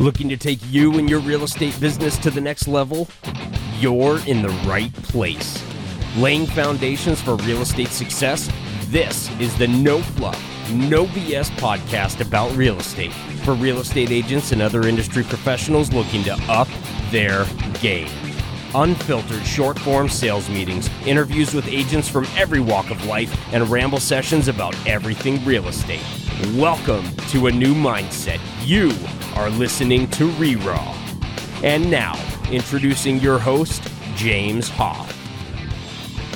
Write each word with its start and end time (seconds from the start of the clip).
Looking 0.00 0.30
to 0.30 0.38
take 0.38 0.60
you 0.70 0.98
and 0.98 1.10
your 1.10 1.20
real 1.20 1.44
estate 1.44 1.78
business 1.78 2.16
to 2.20 2.30
the 2.30 2.40
next 2.40 2.66
level? 2.66 3.06
You're 3.80 4.18
in 4.26 4.40
the 4.40 4.48
right 4.66 4.90
place. 4.94 5.62
Laying 6.16 6.46
foundations 6.46 7.20
for 7.20 7.36
real 7.36 7.60
estate 7.60 7.88
success? 7.88 8.50
This 8.86 9.30
is 9.38 9.54
the 9.58 9.68
No 9.68 10.00
Fluff, 10.00 10.42
No 10.72 11.04
BS 11.04 11.50
podcast 11.58 12.26
about 12.26 12.50
real 12.56 12.78
estate 12.78 13.12
for 13.44 13.52
real 13.52 13.80
estate 13.80 14.10
agents 14.10 14.52
and 14.52 14.62
other 14.62 14.88
industry 14.88 15.22
professionals 15.22 15.92
looking 15.92 16.24
to 16.24 16.32
up 16.48 16.68
their 17.10 17.44
game. 17.82 18.08
Unfiltered 18.74 19.44
short 19.44 19.78
form 19.78 20.08
sales 20.08 20.48
meetings, 20.48 20.88
interviews 21.04 21.52
with 21.52 21.68
agents 21.68 22.08
from 22.08 22.26
every 22.38 22.60
walk 22.60 22.90
of 22.90 23.04
life, 23.04 23.38
and 23.52 23.68
ramble 23.68 24.00
sessions 24.00 24.48
about 24.48 24.74
everything 24.86 25.44
real 25.44 25.68
estate. 25.68 26.00
Welcome 26.54 27.04
to 27.32 27.48
a 27.48 27.52
new 27.52 27.74
mindset. 27.74 28.40
You 28.64 28.92
are 29.36 29.50
listening 29.50 30.08
to 30.10 30.28
ReRaw. 30.32 30.96
And 31.62 31.90
now, 31.90 32.18
introducing 32.50 33.18
your 33.20 33.38
host, 33.38 33.82
James 34.16 34.68
Hoff. 34.68 35.16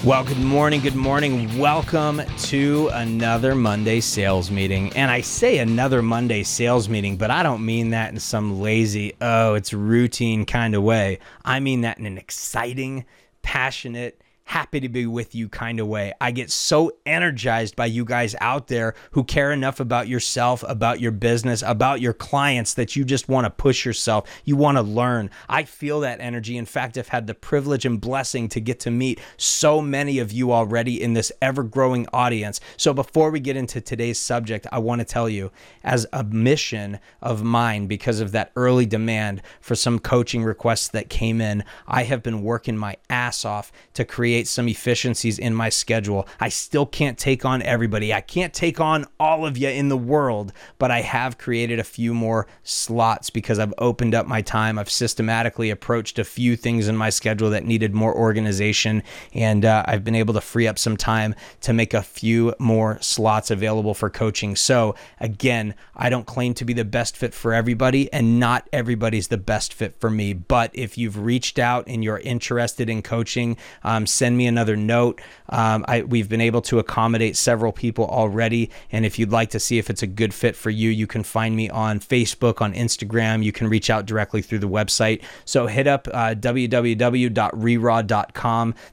Well, 0.05 0.23
good 0.23 0.39
morning, 0.39 0.83
good 0.83 0.95
morning. 0.95 1.59
Welcome 1.59 2.21
to 2.21 2.91
another 2.93 3.55
Monday 3.55 4.01
sales 4.01 4.51
meeting. 4.51 4.93
And 4.93 5.11
I 5.11 5.23
say 5.23 5.59
another 5.59 6.03
Monday 6.03 6.43
sales 6.43 6.91
meeting, 6.91 7.17
but 7.17 7.31
I 7.31 7.43
don't 7.43 7.65
mean 7.65 7.89
that 7.91 8.13
in 8.13 8.21
some 8.21 8.61
lazy, 8.61 9.15
oh, 9.23 9.55
it's 9.55 9.73
routine 9.73 10.45
kind 10.45 10.75
of 10.75 10.83
way. 10.83 11.21
I 11.43 11.59
mean 11.61 11.81
that 11.81 11.99
in 11.99 12.05
an 12.05 12.19
exciting, 12.19 13.07
passionate, 13.41 14.21
happy 14.45 14.79
to 14.79 14.89
be 14.89 15.07
with 15.07 15.35
you 15.35 15.49
kind 15.49 15.81
of 15.81 15.87
way. 15.87 16.13
I 16.21 16.31
get 16.31 16.51
so 16.51 16.93
energized 17.07 17.77
by 17.77 17.87
you 17.87 18.05
guys 18.05 18.37
out 18.41 18.69
there 18.69 18.95
who 19.13 19.25
care 19.25 19.53
enough 19.53 19.81
about 19.81 20.07
yourself, 20.07 20.63
about 20.69 21.01
your 21.01 21.13
business, 21.13 21.63
about 21.67 22.01
your 22.01 22.13
clients 22.13 22.75
that 22.75 22.95
you 22.95 23.05
just 23.05 23.29
want 23.29 23.47
to 23.47 23.51
push 23.51 23.85
yourself. 23.87 24.29
You 24.45 24.57
want 24.57 24.77
to 24.77 24.83
learn. 24.83 25.31
I 25.49 25.65
feel 25.65 26.01
that 26.01 26.21
energy. 26.21 26.59
In 26.59 26.67
fact, 26.67 26.99
I've 26.99 27.09
had 27.09 27.27
the 27.27 27.35
privilege 27.35 27.87
and 27.87 28.01
blessing 28.01 28.49
to 28.51 28.61
get 28.61 28.81
to 28.81 28.91
meet 28.91 29.19
so 29.39 29.81
many 29.81 30.19
of 30.19 30.31
you 30.31 30.53
already 30.53 31.03
in 31.03 31.15
this 31.15 31.33
ever 31.41 31.63
growing 31.63 32.07
audience. 32.13 32.61
So 32.77 32.93
before 32.93 33.31
we 33.31 33.41
get 33.41 33.57
into 33.57 33.81
today's 33.81 34.19
subject, 34.19 34.67
I 34.71 34.79
want 34.79 35.01
to 35.01 35.07
tell 35.07 35.29
you 35.29 35.53
as 35.83 36.07
a 36.13 36.23
mission 36.23 36.99
of 37.23 37.43
mine, 37.43 37.87
because 37.87 38.21
of 38.21 38.33
that 38.33 38.53
early 38.57 38.85
demand 38.87 39.41
for 39.61 39.75
some 39.75 39.99
coaching 39.99 40.45
requests 40.45 40.89
that 40.89 41.09
came 41.09 41.41
in, 41.41 41.65
I 41.87 42.03
have 42.05 42.23
been 42.23 42.43
working 42.43 42.77
my 42.77 42.97
ass 43.09 43.45
off 43.45 43.73
to 43.95 44.05
create 44.05 44.34
create 44.35 44.49
some 44.49 44.69
efficiencies 44.69 45.39
in 45.39 45.55
my 45.55 45.69
schedule. 45.69 46.27
I 46.41 46.49
still 46.49 46.87
can't 46.87 47.17
take 47.17 47.45
on 47.45 47.63
everybody. 47.63 48.13
I 48.13 48.21
can't 48.21 48.53
take 48.53 48.81
on 48.81 49.07
all 49.21 49.47
of 49.47 49.57
you 49.57 49.69
in 49.69 49.91
the 49.91 49.97
world, 49.97 50.53
but 50.77 50.91
I 50.91 51.03
have 51.03 51.39
created 51.39 51.79
a 51.79 51.85
few 51.85 52.13
more 52.13 52.49
slots 52.65 53.31
because 53.31 53.61
I've 53.61 53.73
opened 53.79 54.13
up 54.13 54.27
my 54.27 54.43
time. 54.43 54.77
I've 54.77 54.91
systematically 54.91 55.71
approached 55.71 56.19
a 56.19 56.25
few 56.25 56.57
things 56.57 56.89
in 56.89 56.97
my 56.97 57.11
schedule 57.11 57.51
that 57.51 57.65
needed 57.65 57.95
more 57.95 58.13
organization, 58.13 59.05
and 59.35 59.65
uh, 59.65 59.85
I've 59.87 60.03
been 60.03 60.17
able 60.17 60.35
to 60.35 60.41
free 60.41 60.67
up 60.67 60.81
some 60.81 60.97
time 60.97 61.37
to 61.61 61.73
make 61.73 61.95
a 61.95 62.03
few 62.03 62.55
more 62.59 62.99
slots 63.01 63.53
available 63.53 63.95
for 63.95 64.11
coaching. 64.11 64.57
So, 64.57 64.97
again, 65.21 65.77
I 65.95 66.11
don't 66.11 66.27
claim 66.27 66.55
to 66.55 66.65
be 66.65 66.73
the 66.73 66.85
best 66.85 67.17
fit 67.17 67.35
for 67.35 67.55
everybody, 67.55 68.13
and 68.13 68.41
not 68.41 68.69
everybody's 68.73 69.29
the 69.29 69.39
best 69.39 69.73
fit 69.73 69.95
for 70.01 70.11
me. 70.11 70.33
But 70.33 70.73
if 70.75 70.99
you've 70.99 71.19
reached 71.19 71.61
out 71.61 71.85
and 71.87 72.03
you're 72.03 72.19
interested 72.19 72.91
in 72.91 73.01
coaching, 73.01 73.57
um, 73.85 74.09
send 74.09 74.24
me 74.33 74.47
another 74.47 74.77
note. 74.77 75.21
Um, 75.49 75.85
I, 75.89 76.03
we've 76.03 76.29
been 76.29 76.41
able 76.41 76.63
to 76.63 76.79
accommodate 76.79 77.37
several 77.37 77.73
people 77.73 78.07
already. 78.07 78.71
And 78.91 79.05
if 79.05 79.19
you'd 79.19 79.33
like 79.33 79.51
to 79.51 79.61
see 79.61 79.79
if 79.79 79.91
it's 79.91 80.03
a 80.03 80.07
good 80.07 80.33
fit 80.33 80.57
for 80.57 80.71
you, 80.71 80.89
you 80.91 81.07
can 81.07 81.23
find 81.23 81.55
me 81.55 81.69
on 81.71 82.01
Facebook, 82.01 82.61
on 82.63 82.73
Instagram. 82.73 83.45
You 83.45 83.53
can 83.53 83.69
reach 83.69 83.91
out 83.91 84.07
directly 84.07 84.41
through 84.43 84.61
the 84.61 84.69
website. 84.69 85.23
So 85.45 85.67
hit 85.67 85.87
up 85.87 86.09
uh, 86.13 86.35
www.reraw.com. 86.35 86.75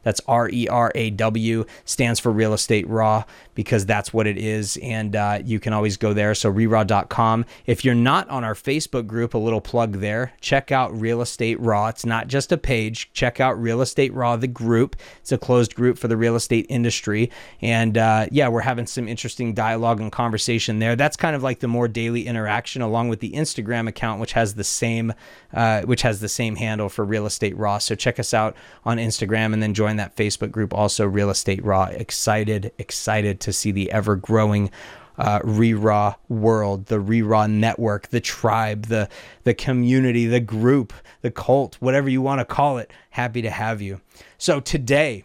That's 0.03 0.21
R 0.27 0.49
E 0.49 0.67
R 0.67 0.91
A 0.95 1.09
W, 1.11 1.65
stands 1.85 2.19
for 2.19 2.31
Real 2.31 2.53
Estate 2.53 2.87
Raw 2.87 3.23
because 3.55 3.85
that's 3.85 4.13
what 4.13 4.27
it 4.27 4.37
is. 4.37 4.77
And 4.77 5.15
uh, 5.15 5.39
you 5.43 5.59
can 5.59 5.73
always 5.73 5.97
go 5.97 6.13
there. 6.13 6.33
So 6.35 6.51
reraw.com. 6.51 7.45
If 7.65 7.85
you're 7.85 7.95
not 7.95 8.29
on 8.29 8.43
our 8.43 8.55
Facebook 8.55 9.07
group, 9.07 9.33
a 9.33 9.37
little 9.37 9.61
plug 9.61 9.99
there, 9.99 10.33
check 10.41 10.71
out 10.71 10.97
Real 10.99 11.21
Estate 11.21 11.59
Raw. 11.59 11.87
It's 11.87 12.05
not 12.05 12.27
just 12.27 12.51
a 12.51 12.57
page. 12.57 13.11
Check 13.13 13.39
out 13.39 13.61
Real 13.61 13.81
Estate 13.81 14.13
Raw, 14.13 14.35
the 14.35 14.47
group. 14.47 14.95
It's 15.21 15.31
a 15.31 15.37
closed 15.37 15.75
group 15.75 15.97
for 15.97 16.07
the 16.07 16.17
real 16.17 16.35
estate 16.35 16.65
industry. 16.69 17.31
And 17.61 17.97
uh, 17.97 18.27
yeah, 18.31 18.47
we're 18.47 18.61
having 18.61 18.87
some 18.87 19.07
interesting 19.07 19.53
dialogue 19.53 19.99
and 19.99 20.11
conversation 20.11 20.79
there. 20.79 20.95
That's 20.95 21.15
kind 21.15 21.35
of 21.35 21.43
like 21.43 21.59
the 21.59 21.67
more 21.67 21.87
daily 21.87 22.27
interaction, 22.27 22.81
along 22.81 23.09
with 23.09 23.19
the 23.19 23.31
Instagram 23.31 23.87
account, 23.87 24.19
which 24.19 24.33
has 24.33 24.55
the 24.55 24.63
same, 24.63 25.13
uh, 25.53 25.81
which 25.83 26.01
has 26.01 26.19
the 26.19 26.29
same 26.29 26.55
handle 26.55 26.89
for 26.89 27.05
Real 27.05 27.25
Estate 27.25 27.55
Raw. 27.57 27.77
So 27.77 27.95
check 27.95 28.19
us 28.19 28.33
out 28.33 28.55
on 28.83 28.97
Instagram 28.97 29.53
and 29.53 29.61
then 29.61 29.73
join 29.73 29.97
that 29.97 30.15
Facebook 30.15 30.51
group, 30.51 30.73
also 30.73 31.05
Real 31.05 31.29
Estate 31.29 31.63
Raw. 31.63 31.85
Excited, 31.85 32.71
excited 32.77 33.39
to 33.41 33.53
see 33.53 33.71
the 33.71 33.91
ever 33.91 34.15
growing 34.15 34.71
uh, 35.17 35.39
ReRaw 35.39 36.15
world, 36.29 36.85
the 36.87 36.97
ReRaw 36.97 37.49
network, 37.49 38.07
the 38.09 38.19
tribe, 38.21 38.87
the 38.87 39.09
the 39.43 39.53
community, 39.53 40.25
the 40.25 40.39
group, 40.39 40.93
the 41.21 41.31
cult, 41.31 41.75
whatever 41.79 42.09
you 42.09 42.21
want 42.21 42.39
to 42.39 42.45
call 42.45 42.77
it. 42.77 42.91
Happy 43.11 43.41
to 43.41 43.49
have 43.49 43.81
you. 43.81 44.01
So 44.37 44.59
today 44.59 45.23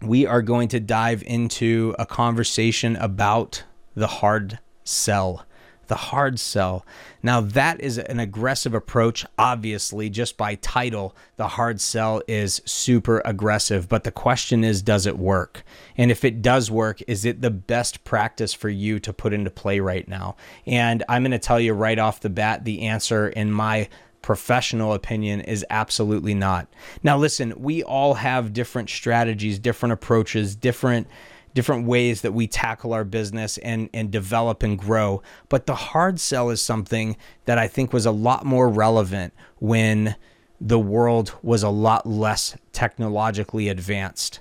we 0.00 0.26
are 0.26 0.42
going 0.42 0.68
to 0.68 0.80
dive 0.80 1.22
into 1.26 1.94
a 1.98 2.06
conversation 2.06 2.96
about 2.96 3.64
the 3.94 4.06
hard 4.06 4.58
sell 4.84 5.46
the 5.88 5.94
hard 5.94 6.38
sell. 6.38 6.84
Now, 7.22 7.40
that 7.40 7.80
is 7.80 7.98
an 7.98 8.20
aggressive 8.20 8.74
approach, 8.74 9.24
obviously, 9.38 10.10
just 10.10 10.36
by 10.36 10.56
title. 10.56 11.16
The 11.36 11.48
hard 11.48 11.80
sell 11.80 12.22
is 12.28 12.60
super 12.64 13.22
aggressive, 13.24 13.88
but 13.88 14.04
the 14.04 14.10
question 14.10 14.64
is, 14.64 14.82
does 14.82 15.06
it 15.06 15.18
work? 15.18 15.64
And 15.96 16.10
if 16.10 16.24
it 16.24 16.42
does 16.42 16.70
work, 16.70 17.00
is 17.06 17.24
it 17.24 17.40
the 17.40 17.50
best 17.50 18.04
practice 18.04 18.52
for 18.52 18.68
you 18.68 18.98
to 19.00 19.12
put 19.12 19.32
into 19.32 19.50
play 19.50 19.80
right 19.80 20.06
now? 20.06 20.36
And 20.66 21.02
I'm 21.08 21.22
going 21.22 21.32
to 21.32 21.38
tell 21.38 21.60
you 21.60 21.72
right 21.72 21.98
off 21.98 22.20
the 22.20 22.30
bat 22.30 22.64
the 22.64 22.82
answer 22.82 23.28
in 23.28 23.52
my 23.52 23.88
professional 24.24 24.94
opinion 24.94 25.42
is 25.42 25.66
absolutely 25.68 26.32
not. 26.32 26.66
Now, 27.02 27.18
listen, 27.18 27.52
we 27.58 27.82
all 27.82 28.14
have 28.14 28.54
different 28.54 28.88
strategies, 28.88 29.58
different 29.58 29.92
approaches, 29.92 30.56
different 30.56 31.08
different 31.54 31.86
ways 31.86 32.20
that 32.22 32.32
we 32.32 32.46
tackle 32.46 32.92
our 32.92 33.04
business 33.04 33.58
and 33.58 33.88
and 33.94 34.10
develop 34.10 34.62
and 34.62 34.78
grow. 34.78 35.22
But 35.48 35.66
the 35.66 35.74
hard 35.74 36.20
sell 36.20 36.50
is 36.50 36.60
something 36.60 37.16
that 37.46 37.58
I 37.58 37.68
think 37.68 37.92
was 37.92 38.06
a 38.06 38.10
lot 38.10 38.44
more 38.44 38.68
relevant 38.68 39.32
when 39.58 40.16
the 40.60 40.78
world 40.78 41.34
was 41.42 41.62
a 41.62 41.68
lot 41.68 42.06
less 42.06 42.56
technologically 42.72 43.68
advanced. 43.68 44.40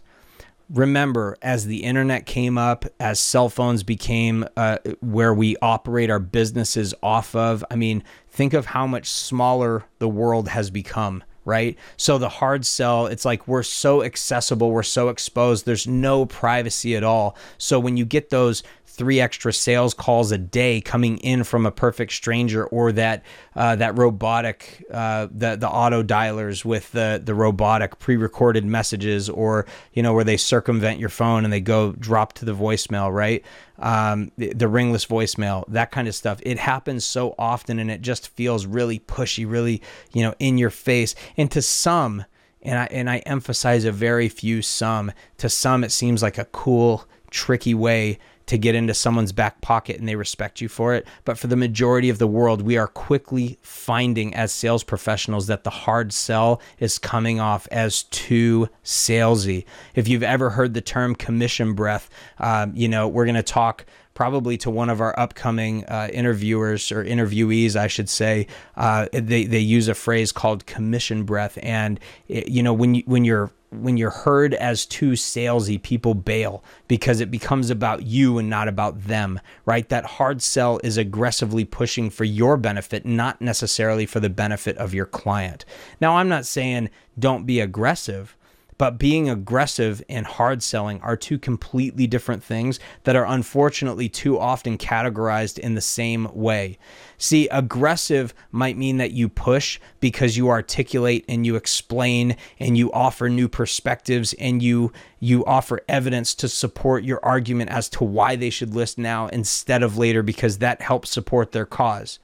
Remember, 0.69 1.37
as 1.41 1.65
the 1.65 1.83
internet 1.83 2.25
came 2.25 2.57
up, 2.57 2.85
as 2.99 3.19
cell 3.19 3.49
phones 3.49 3.83
became 3.83 4.45
uh, 4.55 4.77
where 5.01 5.33
we 5.33 5.57
operate 5.61 6.09
our 6.09 6.19
businesses 6.19 6.93
off 7.03 7.35
of, 7.35 7.63
I 7.69 7.75
mean, 7.75 8.03
think 8.29 8.53
of 8.53 8.67
how 8.67 8.87
much 8.87 9.09
smaller 9.09 9.83
the 9.99 10.07
world 10.07 10.47
has 10.47 10.71
become 10.71 11.23
right? 11.45 11.77
So 11.97 12.17
the 12.17 12.29
hard 12.29 12.65
sell, 12.65 13.07
it's 13.07 13.25
like 13.25 13.47
we're 13.47 13.63
so 13.63 14.03
accessible, 14.03 14.71
we're 14.71 14.83
so 14.83 15.09
exposed, 15.09 15.65
there's 15.65 15.87
no 15.87 16.25
privacy 16.25 16.95
at 16.95 17.03
all. 17.03 17.37
So 17.57 17.79
when 17.79 17.97
you 17.97 18.05
get 18.05 18.29
those 18.29 18.63
three 18.93 19.19
extra 19.19 19.51
sales 19.51 19.93
calls 19.93 20.31
a 20.31 20.37
day 20.37 20.79
coming 20.79 21.17
in 21.17 21.43
from 21.43 21.65
a 21.65 21.71
perfect 21.71 22.11
stranger 22.11 22.65
or 22.67 22.91
that 22.91 23.23
uh, 23.55 23.75
that 23.75 23.97
robotic 23.97 24.85
uh, 24.91 25.27
the 25.31 25.55
the 25.55 25.67
auto 25.67 26.03
dialers 26.03 26.63
with 26.63 26.91
the 26.91 27.19
the 27.23 27.33
robotic 27.33 27.97
pre-recorded 27.97 28.63
messages 28.63 29.29
or 29.29 29.65
you 29.93 30.03
know 30.03 30.13
where 30.13 30.23
they 30.23 30.37
circumvent 30.37 30.99
your 30.99 31.09
phone 31.09 31.43
and 31.43 31.51
they 31.51 31.59
go 31.59 31.93
drop 31.93 32.33
to 32.33 32.45
the 32.45 32.53
voicemail 32.53 33.11
right? 33.11 33.43
Um, 33.79 34.31
the, 34.37 34.53
the 34.53 34.67
ringless 34.67 35.07
voicemail 35.07 35.65
that 35.69 35.89
kind 35.89 36.07
of 36.07 36.13
stuff. 36.13 36.39
It 36.43 36.59
happens 36.59 37.03
so 37.03 37.33
often 37.39 37.79
and 37.79 37.89
it 37.89 38.01
just 38.01 38.29
feels 38.29 38.67
really 38.67 38.99
pushy 38.99 39.49
really 39.49 39.81
you 40.13 40.21
know 40.21 40.35
in 40.37 40.59
your 40.59 40.69
face. 40.69 41.15
And 41.35 41.49
to 41.51 41.63
some 41.63 42.25
and 42.61 42.77
I 42.77 42.85
and 42.91 43.09
I 43.09 43.17
emphasize 43.19 43.85
a 43.85 43.91
very 43.91 44.29
few 44.29 44.61
some 44.61 45.11
to 45.37 45.49
some 45.49 45.83
it 45.83 45.91
seems 45.91 46.21
like 46.21 46.37
a 46.37 46.45
cool 46.45 47.05
tricky 47.31 47.73
way 47.73 48.19
to 48.47 48.57
get 48.57 48.75
into 48.75 48.93
someone's 48.93 49.31
back 49.31 49.61
pocket 49.61 49.97
and 49.97 50.07
they 50.07 50.15
respect 50.15 50.61
you 50.61 50.67
for 50.67 50.93
it. 50.93 51.07
But 51.25 51.37
for 51.37 51.47
the 51.47 51.55
majority 51.55 52.09
of 52.09 52.17
the 52.17 52.27
world, 52.27 52.61
we 52.61 52.77
are 52.77 52.87
quickly 52.87 53.57
finding 53.61 54.33
as 54.35 54.51
sales 54.51 54.83
professionals 54.83 55.47
that 55.47 55.63
the 55.63 55.69
hard 55.69 56.13
sell 56.13 56.61
is 56.79 56.99
coming 56.99 57.39
off 57.39 57.67
as 57.71 58.03
too 58.03 58.69
salesy. 58.83 59.65
If 59.95 60.07
you've 60.07 60.23
ever 60.23 60.51
heard 60.51 60.73
the 60.73 60.81
term 60.81 61.15
commission 61.15 61.73
breath, 61.73 62.09
um, 62.39 62.73
you 62.75 62.87
know, 62.87 63.07
we're 63.07 63.25
going 63.25 63.35
to 63.35 63.43
talk 63.43 63.85
probably 64.13 64.57
to 64.57 64.69
one 64.69 64.89
of 64.89 65.01
our 65.01 65.17
upcoming 65.19 65.85
uh, 65.85 66.07
interviewers 66.11 66.91
or 66.91 67.03
interviewees, 67.03 67.75
I 67.75 67.87
should 67.87 68.09
say. 68.09 68.47
Uh, 68.75 69.07
they 69.11 69.45
they 69.45 69.59
use 69.59 69.87
a 69.87 69.95
phrase 69.95 70.31
called 70.31 70.65
commission 70.65 71.23
breath, 71.23 71.57
and 71.61 71.99
it, 72.27 72.47
you 72.47 72.63
know 72.63 72.73
when 72.73 72.95
you 72.95 73.03
when 73.05 73.25
you're 73.25 73.51
when 73.81 73.97
you're 73.97 74.09
heard 74.09 74.53
as 74.53 74.85
too 74.85 75.11
salesy, 75.11 75.81
people 75.81 76.13
bail 76.13 76.63
because 76.87 77.19
it 77.19 77.31
becomes 77.31 77.69
about 77.69 78.03
you 78.03 78.37
and 78.37 78.49
not 78.49 78.67
about 78.67 79.03
them, 79.03 79.39
right? 79.65 79.87
That 79.89 80.05
hard 80.05 80.41
sell 80.41 80.79
is 80.83 80.97
aggressively 80.97 81.65
pushing 81.65 82.09
for 82.09 82.23
your 82.23 82.57
benefit, 82.57 83.05
not 83.05 83.41
necessarily 83.41 84.05
for 84.05 84.19
the 84.19 84.29
benefit 84.29 84.77
of 84.77 84.93
your 84.93 85.05
client. 85.05 85.65
Now, 85.99 86.17
I'm 86.17 86.29
not 86.29 86.45
saying 86.45 86.89
don't 87.17 87.45
be 87.45 87.59
aggressive. 87.59 88.35
But 88.77 88.97
being 88.97 89.29
aggressive 89.29 90.03
and 90.09 90.25
hard 90.25 90.63
selling 90.63 90.99
are 91.01 91.15
two 91.15 91.37
completely 91.37 92.07
different 92.07 92.43
things 92.43 92.79
that 93.03 93.15
are 93.15 93.25
unfortunately 93.25 94.09
too 94.09 94.39
often 94.39 94.77
categorized 94.77 95.59
in 95.59 95.75
the 95.75 95.81
same 95.81 96.27
way. 96.33 96.77
See, 97.17 97.47
aggressive 97.49 98.33
might 98.51 98.77
mean 98.77 98.97
that 98.97 99.11
you 99.11 99.29
push 99.29 99.79
because 99.99 100.37
you 100.37 100.49
articulate 100.49 101.25
and 101.29 101.45
you 101.45 101.55
explain 101.55 102.35
and 102.59 102.77
you 102.77 102.91
offer 102.91 103.29
new 103.29 103.47
perspectives 103.47 104.33
and 104.33 104.61
you 104.61 104.91
you 105.19 105.45
offer 105.45 105.79
evidence 105.87 106.35
to 106.35 106.49
support 106.49 107.03
your 107.05 107.23
argument 107.23 107.69
as 107.69 107.87
to 107.87 108.03
why 108.03 108.35
they 108.35 108.49
should 108.49 108.75
list 108.75 108.97
now 108.97 109.27
instead 109.27 109.81
of 109.81 109.97
later 109.97 110.21
because 110.21 110.57
that 110.57 110.81
helps 110.81 111.09
support 111.09 111.53
their 111.53 111.65
cause. 111.65 112.19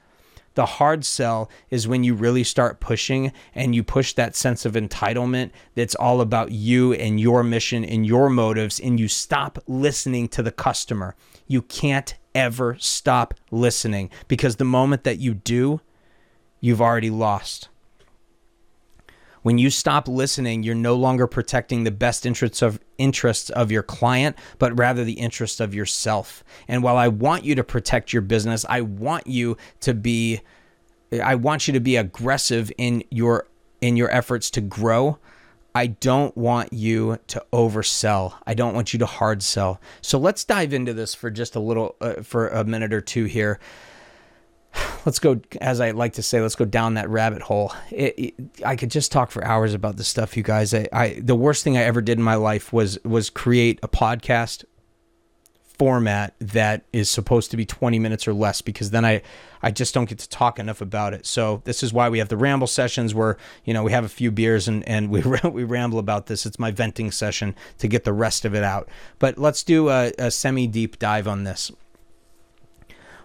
The 0.54 0.66
hard 0.66 1.04
sell 1.04 1.48
is 1.70 1.86
when 1.86 2.04
you 2.04 2.14
really 2.14 2.44
start 2.44 2.80
pushing 2.80 3.32
and 3.54 3.74
you 3.74 3.82
push 3.82 4.12
that 4.14 4.34
sense 4.34 4.64
of 4.64 4.72
entitlement 4.72 5.50
that's 5.74 5.94
all 5.94 6.20
about 6.20 6.52
you 6.52 6.92
and 6.92 7.20
your 7.20 7.42
mission 7.42 7.84
and 7.84 8.04
your 8.04 8.28
motives, 8.28 8.80
and 8.80 8.98
you 8.98 9.08
stop 9.08 9.58
listening 9.66 10.28
to 10.28 10.42
the 10.42 10.50
customer. 10.50 11.14
You 11.46 11.62
can't 11.62 12.14
ever 12.34 12.76
stop 12.78 13.34
listening 13.50 14.10
because 14.28 14.56
the 14.56 14.64
moment 14.64 15.04
that 15.04 15.18
you 15.18 15.34
do, 15.34 15.80
you've 16.60 16.82
already 16.82 17.10
lost. 17.10 17.68
When 19.42 19.58
you 19.58 19.70
stop 19.70 20.06
listening, 20.06 20.62
you're 20.62 20.74
no 20.74 20.94
longer 20.94 21.26
protecting 21.26 21.84
the 21.84 21.90
best 21.90 22.26
interests 22.26 22.62
of 22.62 22.80
interests 22.98 23.50
of 23.50 23.72
your 23.72 23.82
client, 23.82 24.36
but 24.58 24.78
rather 24.78 25.04
the 25.04 25.14
interests 25.14 25.60
of 25.60 25.74
yourself. 25.74 26.44
And 26.68 26.82
while 26.82 26.96
I 26.96 27.08
want 27.08 27.44
you 27.44 27.54
to 27.54 27.64
protect 27.64 28.12
your 28.12 28.22
business, 28.22 28.66
I 28.68 28.82
want 28.82 29.26
you 29.26 29.56
to 29.80 29.94
be 29.94 30.40
I 31.22 31.34
want 31.34 31.66
you 31.66 31.74
to 31.74 31.80
be 31.80 31.96
aggressive 31.96 32.70
in 32.78 33.02
your 33.10 33.48
in 33.80 33.96
your 33.96 34.10
efforts 34.10 34.50
to 34.50 34.60
grow. 34.60 35.18
I 35.74 35.86
don't 35.86 36.36
want 36.36 36.72
you 36.72 37.18
to 37.28 37.44
oversell. 37.52 38.34
I 38.46 38.54
don't 38.54 38.74
want 38.74 38.92
you 38.92 38.98
to 38.98 39.06
hard 39.06 39.42
sell. 39.42 39.80
So 40.02 40.18
let's 40.18 40.44
dive 40.44 40.72
into 40.72 40.92
this 40.92 41.14
for 41.14 41.30
just 41.30 41.54
a 41.54 41.60
little 41.60 41.96
uh, 42.00 42.22
for 42.22 42.48
a 42.48 42.64
minute 42.64 42.92
or 42.92 43.00
two 43.00 43.24
here 43.24 43.58
let's 45.06 45.18
go 45.18 45.40
as 45.60 45.80
i 45.80 45.90
like 45.90 46.12
to 46.12 46.22
say 46.22 46.40
let's 46.40 46.54
go 46.54 46.64
down 46.64 46.94
that 46.94 47.08
rabbit 47.08 47.42
hole 47.42 47.72
it, 47.90 48.14
it, 48.18 48.34
i 48.64 48.76
could 48.76 48.90
just 48.90 49.10
talk 49.10 49.30
for 49.30 49.44
hours 49.44 49.74
about 49.74 49.96
this 49.96 50.08
stuff 50.08 50.36
you 50.36 50.42
guys 50.42 50.72
I, 50.74 50.88
I 50.92 51.20
the 51.20 51.34
worst 51.34 51.64
thing 51.64 51.76
i 51.76 51.82
ever 51.82 52.00
did 52.00 52.18
in 52.18 52.24
my 52.24 52.36
life 52.36 52.72
was 52.72 52.98
was 53.04 53.30
create 53.30 53.80
a 53.82 53.88
podcast 53.88 54.64
format 55.80 56.34
that 56.40 56.84
is 56.92 57.08
supposed 57.08 57.50
to 57.50 57.56
be 57.56 57.64
20 57.64 57.98
minutes 57.98 58.28
or 58.28 58.34
less 58.34 58.60
because 58.60 58.90
then 58.90 59.02
I 59.02 59.22
I 59.62 59.70
just 59.70 59.94
don't 59.94 60.06
get 60.10 60.18
to 60.18 60.28
talk 60.28 60.58
enough 60.58 60.82
about 60.82 61.14
it. 61.14 61.24
So 61.24 61.62
this 61.64 61.82
is 61.82 61.90
why 61.90 62.10
we 62.10 62.18
have 62.18 62.28
the 62.28 62.36
ramble 62.36 62.66
sessions 62.66 63.14
where, 63.14 63.38
you 63.64 63.72
know, 63.72 63.82
we 63.82 63.90
have 63.92 64.04
a 64.04 64.08
few 64.10 64.30
beers 64.30 64.68
and 64.68 64.86
and 64.86 65.08
we 65.08 65.22
we 65.50 65.64
ramble 65.64 65.98
about 65.98 66.26
this. 66.26 66.44
It's 66.44 66.58
my 66.58 66.70
venting 66.70 67.10
session 67.10 67.54
to 67.78 67.88
get 67.88 68.04
the 68.04 68.12
rest 68.12 68.44
of 68.44 68.54
it 68.54 68.62
out. 68.62 68.90
But 69.18 69.38
let's 69.38 69.62
do 69.62 69.88
a, 69.88 70.12
a 70.18 70.30
semi 70.30 70.66
deep 70.66 70.98
dive 70.98 71.26
on 71.26 71.44
this 71.44 71.72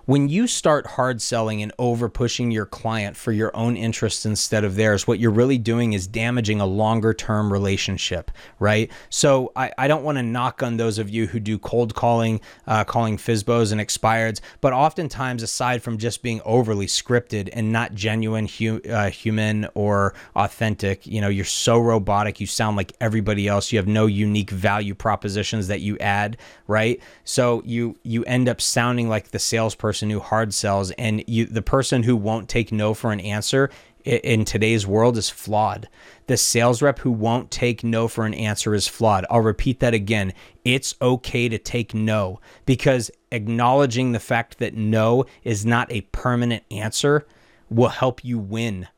when 0.05 0.29
you 0.29 0.47
start 0.47 0.85
hard 0.85 1.21
selling 1.21 1.61
and 1.61 1.71
over 1.79 2.09
pushing 2.09 2.51
your 2.51 2.65
client 2.65 3.17
for 3.17 3.31
your 3.31 3.55
own 3.55 3.75
interests 3.75 4.25
instead 4.25 4.63
of 4.63 4.75
theirs, 4.75 5.07
what 5.07 5.19
you're 5.19 5.31
really 5.31 5.57
doing 5.57 5.93
is 5.93 6.05
damaging 6.05 6.61
a 6.61 6.65
longer 6.65 7.13
term 7.13 7.51
relationship, 7.51 8.31
right? 8.59 8.91
So 9.09 9.51
I, 9.55 9.71
I 9.77 9.87
don't 9.87 10.03
want 10.03 10.17
to 10.17 10.23
knock 10.23 10.61
on 10.61 10.77
those 10.77 10.99
of 10.99 11.09
you 11.09 11.27
who 11.27 11.39
do 11.39 11.57
cold 11.57 11.95
calling, 11.95 12.39
uh, 12.67 12.83
calling 12.83 13.17
FSBOs 13.17 13.71
and 13.71 13.81
expireds, 13.81 14.41
but 14.61 14.73
oftentimes, 14.73 15.41
aside 15.41 15.81
from 15.81 15.97
just 15.97 16.21
being 16.21 16.41
overly 16.45 16.85
scripted 16.85 17.49
and 17.51 17.71
not 17.71 17.95
genuine 17.95 18.47
hu- 18.47 18.81
uh, 18.89 19.09
human 19.09 19.67
or 19.73 20.13
authentic, 20.35 21.07
you 21.07 21.19
know, 21.19 21.29
you're 21.29 21.45
so 21.45 21.79
robotic, 21.79 22.39
you 22.39 22.47
sound 22.47 22.77
like 22.77 22.93
everybody 23.01 23.47
else, 23.47 23.71
you 23.71 23.79
have 23.79 23.87
no 23.87 24.05
unique 24.05 24.51
value 24.51 24.93
propositions 24.93 25.67
that 25.67 25.81
you 25.81 25.97
add, 25.97 26.37
right? 26.67 27.01
So 27.23 27.63
you 27.65 27.97
you 28.03 28.23
end 28.25 28.47
up 28.47 28.61
sounding 28.61 29.09
like 29.09 29.31
the 29.31 29.39
salesperson 29.39 29.94
person 29.95 30.09
who 30.09 30.19
hard 30.19 30.53
sells 30.53 30.91
and 30.91 31.23
you 31.25 31.45
the 31.45 31.61
person 31.61 32.03
who 32.03 32.17
won't 32.17 32.49
take 32.49 32.69
no 32.69 32.93
for 32.93 33.13
an 33.13 33.19
answer 33.21 33.69
in 34.03 34.43
today's 34.43 34.85
world 34.85 35.17
is 35.17 35.29
flawed. 35.29 35.87
The 36.27 36.35
sales 36.35 36.81
rep 36.81 36.99
who 36.99 37.11
won't 37.11 37.49
take 37.49 37.81
no 37.81 38.09
for 38.09 38.25
an 38.25 38.33
answer 38.33 38.75
is 38.75 38.89
flawed. 38.89 39.25
I'll 39.29 39.39
repeat 39.39 39.79
that 39.79 39.93
again. 39.93 40.33
It's 40.65 40.95
okay 41.01 41.47
to 41.47 41.57
take 41.57 41.93
no 41.93 42.41
because 42.65 43.09
acknowledging 43.31 44.11
the 44.11 44.19
fact 44.19 44.59
that 44.59 44.75
no 44.75 45.23
is 45.45 45.65
not 45.65 45.89
a 45.89 46.01
permanent 46.01 46.63
answer 46.69 47.25
will 47.69 47.87
help 47.87 48.21
you 48.21 48.37
win 48.37 48.89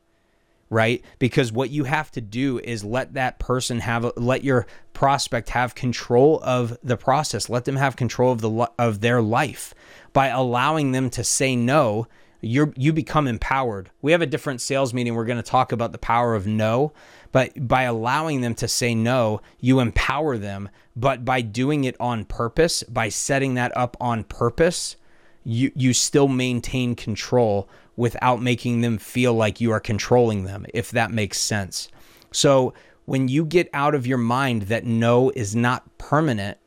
right? 0.70 1.04
Because 1.18 1.52
what 1.52 1.70
you 1.70 1.84
have 1.84 2.10
to 2.12 2.20
do 2.20 2.58
is 2.58 2.84
let 2.84 3.14
that 3.14 3.38
person 3.38 3.80
have 3.80 4.10
let 4.16 4.44
your 4.44 4.66
prospect 4.92 5.50
have 5.50 5.74
control 5.74 6.40
of 6.42 6.76
the 6.82 6.96
process. 6.96 7.48
Let 7.48 7.64
them 7.64 7.76
have 7.76 7.96
control 7.96 8.32
of 8.32 8.40
the 8.40 8.70
of 8.78 9.00
their 9.00 9.22
life 9.22 9.74
by 10.12 10.28
allowing 10.28 10.92
them 10.92 11.10
to 11.10 11.24
say 11.24 11.56
no. 11.56 12.06
You 12.40 12.72
you 12.76 12.92
become 12.92 13.26
empowered. 13.26 13.90
We 14.02 14.12
have 14.12 14.22
a 14.22 14.26
different 14.26 14.60
sales 14.60 14.94
meeting. 14.94 15.14
We're 15.14 15.24
going 15.24 15.42
to 15.42 15.42
talk 15.42 15.72
about 15.72 15.92
the 15.92 15.98
power 15.98 16.34
of 16.34 16.46
no, 16.46 16.92
but 17.32 17.66
by 17.66 17.82
allowing 17.82 18.42
them 18.42 18.54
to 18.56 18.68
say 18.68 18.94
no, 18.94 19.40
you 19.58 19.80
empower 19.80 20.38
them. 20.38 20.68
But 20.94 21.24
by 21.24 21.40
doing 21.40 21.84
it 21.84 21.96
on 22.00 22.24
purpose, 22.24 22.82
by 22.84 23.08
setting 23.08 23.54
that 23.54 23.76
up 23.76 23.96
on 24.00 24.24
purpose, 24.24 24.96
you 25.44 25.72
you 25.74 25.92
still 25.92 26.28
maintain 26.28 26.94
control 26.94 27.68
without 27.98 28.40
making 28.40 28.80
them 28.80 28.96
feel 28.96 29.34
like 29.34 29.60
you 29.60 29.72
are 29.72 29.80
controlling 29.80 30.44
them, 30.44 30.64
if 30.72 30.92
that 30.92 31.10
makes 31.10 31.36
sense. 31.36 31.88
So 32.30 32.72
when 33.06 33.26
you 33.26 33.44
get 33.44 33.68
out 33.74 33.92
of 33.94 34.06
your 34.06 34.18
mind 34.18 34.62
that 34.62 34.84
no 34.84 35.30
is 35.30 35.56
not 35.56 35.98
permanent, 35.98 36.58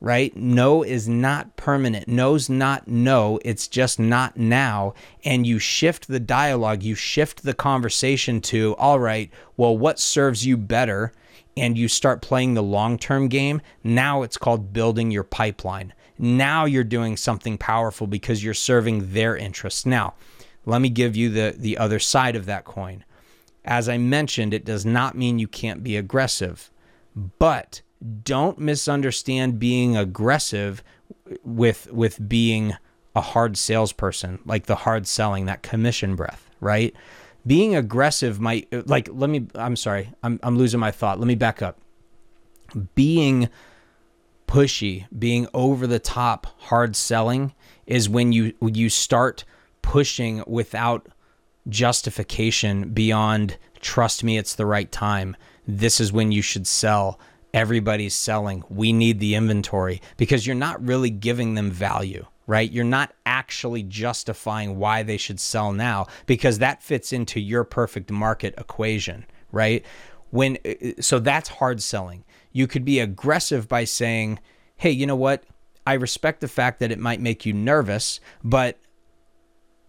right? 0.00 0.36
No 0.36 0.82
is 0.82 1.08
not 1.08 1.56
permanent. 1.56 2.08
No's 2.08 2.50
not 2.50 2.88
no. 2.88 3.38
It's 3.44 3.68
just 3.68 4.00
not 4.00 4.36
now. 4.36 4.94
And 5.24 5.46
you 5.46 5.60
shift 5.60 6.08
the 6.08 6.18
dialogue, 6.18 6.82
you 6.82 6.96
shift 6.96 7.44
the 7.44 7.54
conversation 7.54 8.40
to, 8.42 8.74
all 8.76 8.98
right, 8.98 9.30
well, 9.56 9.78
what 9.78 10.00
serves 10.00 10.44
you 10.44 10.56
better? 10.56 11.12
And 11.56 11.78
you 11.78 11.86
start 11.86 12.20
playing 12.20 12.54
the 12.54 12.64
long 12.64 12.98
term 12.98 13.28
game. 13.28 13.62
Now 13.84 14.22
it's 14.22 14.36
called 14.36 14.72
building 14.72 15.12
your 15.12 15.22
pipeline. 15.22 15.94
Now 16.18 16.64
you're 16.64 16.82
doing 16.82 17.16
something 17.16 17.58
powerful 17.58 18.08
because 18.08 18.42
you're 18.42 18.54
serving 18.54 19.12
their 19.12 19.36
interests. 19.36 19.86
Now, 19.86 20.14
let 20.66 20.80
me 20.80 20.88
give 20.88 21.16
you 21.16 21.30
the, 21.30 21.54
the 21.56 21.78
other 21.78 21.98
side 21.98 22.36
of 22.36 22.46
that 22.46 22.64
coin. 22.64 23.04
As 23.64 23.88
I 23.88 23.98
mentioned, 23.98 24.52
it 24.52 24.64
does 24.64 24.84
not 24.84 25.16
mean 25.16 25.38
you 25.38 25.48
can't 25.48 25.82
be 25.82 25.96
aggressive, 25.96 26.70
but 27.38 27.82
don't 28.22 28.58
misunderstand 28.58 29.58
being 29.58 29.96
aggressive 29.96 30.82
with 31.42 31.90
with 31.90 32.28
being 32.28 32.74
a 33.16 33.20
hard 33.20 33.56
salesperson, 33.56 34.40
like 34.44 34.66
the 34.66 34.74
hard 34.74 35.06
selling, 35.06 35.46
that 35.46 35.62
commission 35.62 36.16
breath, 36.16 36.50
right? 36.60 36.94
Being 37.46 37.74
aggressive 37.74 38.40
might 38.40 38.68
like 38.86 39.08
let 39.10 39.30
me 39.30 39.46
I'm 39.54 39.76
sorry, 39.76 40.12
I'm 40.22 40.38
I'm 40.42 40.58
losing 40.58 40.80
my 40.80 40.90
thought. 40.90 41.18
Let 41.18 41.26
me 41.26 41.34
back 41.34 41.62
up. 41.62 41.78
Being 42.94 43.48
pushy, 44.46 45.06
being 45.16 45.46
over 45.54 45.86
the 45.86 45.98
top 45.98 46.46
hard 46.58 46.96
selling 46.96 47.54
is 47.86 48.08
when 48.08 48.32
you 48.32 48.52
you 48.60 48.90
start 48.90 49.44
pushing 49.84 50.42
without 50.46 51.08
justification 51.68 52.90
beyond 52.90 53.58
trust 53.80 54.24
me 54.24 54.38
it's 54.38 54.54
the 54.54 54.66
right 54.66 54.90
time. 54.90 55.36
This 55.66 56.00
is 56.00 56.12
when 56.12 56.32
you 56.32 56.42
should 56.42 56.66
sell. 56.66 57.20
Everybody's 57.52 58.14
selling. 58.14 58.64
We 58.68 58.92
need 58.92 59.20
the 59.20 59.34
inventory. 59.34 60.00
Because 60.16 60.46
you're 60.46 60.56
not 60.56 60.84
really 60.84 61.10
giving 61.10 61.54
them 61.54 61.70
value 61.70 62.26
right? 62.46 62.70
You're 62.70 62.84
not 62.84 63.14
actually 63.24 63.82
justifying 63.84 64.78
why 64.78 65.02
they 65.02 65.16
should 65.16 65.40
sell 65.40 65.72
now 65.72 66.08
because 66.26 66.58
that 66.58 66.82
fits 66.82 67.10
into 67.10 67.40
your 67.40 67.64
perfect 67.64 68.10
market 68.10 68.52
equation 68.58 69.24
right? 69.50 69.84
When 70.30 70.58
uh, 70.66 71.00
so 71.00 71.20
that's 71.20 71.48
hard 71.48 71.82
selling. 71.82 72.24
You 72.52 72.66
could 72.66 72.84
be 72.84 73.00
aggressive 73.00 73.66
by 73.68 73.84
saying 73.84 74.40
hey 74.76 74.90
you 74.90 75.06
know 75.06 75.16
what? 75.16 75.44
I 75.86 75.94
respect 75.94 76.40
the 76.40 76.48
fact 76.48 76.80
that 76.80 76.90
it 76.90 76.98
might 76.98 77.20
make 77.20 77.46
you 77.46 77.52
nervous, 77.52 78.20
but 78.42 78.78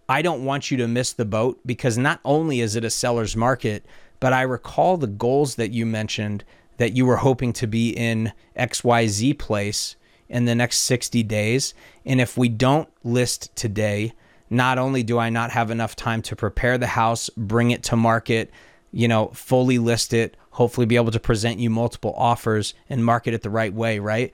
I 0.08 0.22
don't 0.22 0.44
want 0.44 0.70
you 0.70 0.76
to 0.78 0.88
miss 0.88 1.12
the 1.12 1.24
boat 1.24 1.60
because 1.66 1.98
not 1.98 2.20
only 2.24 2.60
is 2.60 2.76
it 2.76 2.84
a 2.84 2.90
seller's 2.90 3.36
market, 3.36 3.84
but 4.20 4.32
I 4.32 4.42
recall 4.42 4.96
the 4.96 5.06
goals 5.06 5.56
that 5.56 5.72
you 5.72 5.84
mentioned 5.84 6.44
that 6.76 6.92
you 6.92 7.06
were 7.06 7.16
hoping 7.16 7.52
to 7.54 7.66
be 7.66 7.90
in 7.90 8.32
XYZ 8.56 9.38
place 9.38 9.96
in 10.28 10.44
the 10.44 10.54
next 10.54 10.78
60 10.80 11.22
days. 11.22 11.74
And 12.04 12.20
if 12.20 12.36
we 12.36 12.48
don't 12.48 12.88
list 13.02 13.54
today, 13.56 14.12
not 14.48 14.78
only 14.78 15.02
do 15.02 15.18
I 15.18 15.30
not 15.30 15.50
have 15.50 15.70
enough 15.70 15.96
time 15.96 16.22
to 16.22 16.36
prepare 16.36 16.78
the 16.78 16.86
house, 16.86 17.30
bring 17.36 17.70
it 17.70 17.82
to 17.84 17.96
market, 17.96 18.50
you 18.92 19.08
know, 19.08 19.28
fully 19.28 19.78
list 19.78 20.12
it, 20.12 20.36
hopefully 20.50 20.86
be 20.86 20.96
able 20.96 21.10
to 21.10 21.20
present 21.20 21.58
you 21.58 21.68
multiple 21.68 22.14
offers 22.16 22.74
and 22.88 23.04
market 23.04 23.34
it 23.34 23.42
the 23.42 23.50
right 23.50 23.72
way, 23.72 23.98
right? 23.98 24.32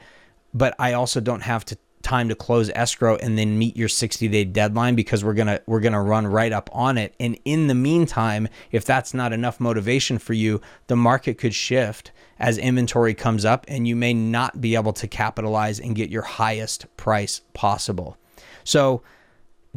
But 0.53 0.75
I 0.79 0.93
also 0.93 1.21
don't 1.21 1.41
have 1.41 1.65
to 1.67 1.79
time 2.13 2.29
to 2.29 2.35
close 2.35 2.71
escrow 2.75 3.17
and 3.17 3.39
then 3.39 3.59
meet 3.59 3.75
your 3.75 3.89
60 3.89 4.29
day 4.29 4.45
deadline 4.45 4.95
because 4.95 5.25
we're 5.25 5.33
going 5.33 5.47
to 5.47 5.63
we're 5.65 5.81
going 5.81 5.95
to 5.95 6.01
run 6.01 6.27
right 6.27 6.53
up 6.53 6.69
on 6.71 6.99
it. 6.99 7.15
And 7.19 7.39
in 7.47 7.69
the 7.69 7.75
meantime 7.75 8.49
if 8.71 8.85
that's 8.85 9.15
not 9.15 9.33
enough 9.33 9.59
motivation 9.59 10.19
for 10.19 10.35
you 10.35 10.61
the 10.89 10.97
market 10.97 11.39
could 11.39 11.55
shift 11.55 12.13
as 12.39 12.59
inventory 12.59 13.15
comes 13.15 13.47
up 13.47 13.65
and 13.67 13.89
you 13.89 13.97
may 13.97 14.13
not 14.13 14.61
be 14.61 14.75
able 14.75 14.93
to 14.93 15.09
capitalize 15.09 15.81
and 15.81 15.97
get 15.97 16.11
your 16.11 16.21
highest 16.21 16.85
price 16.99 17.41
possible. 17.55 18.19
So 18.63 19.01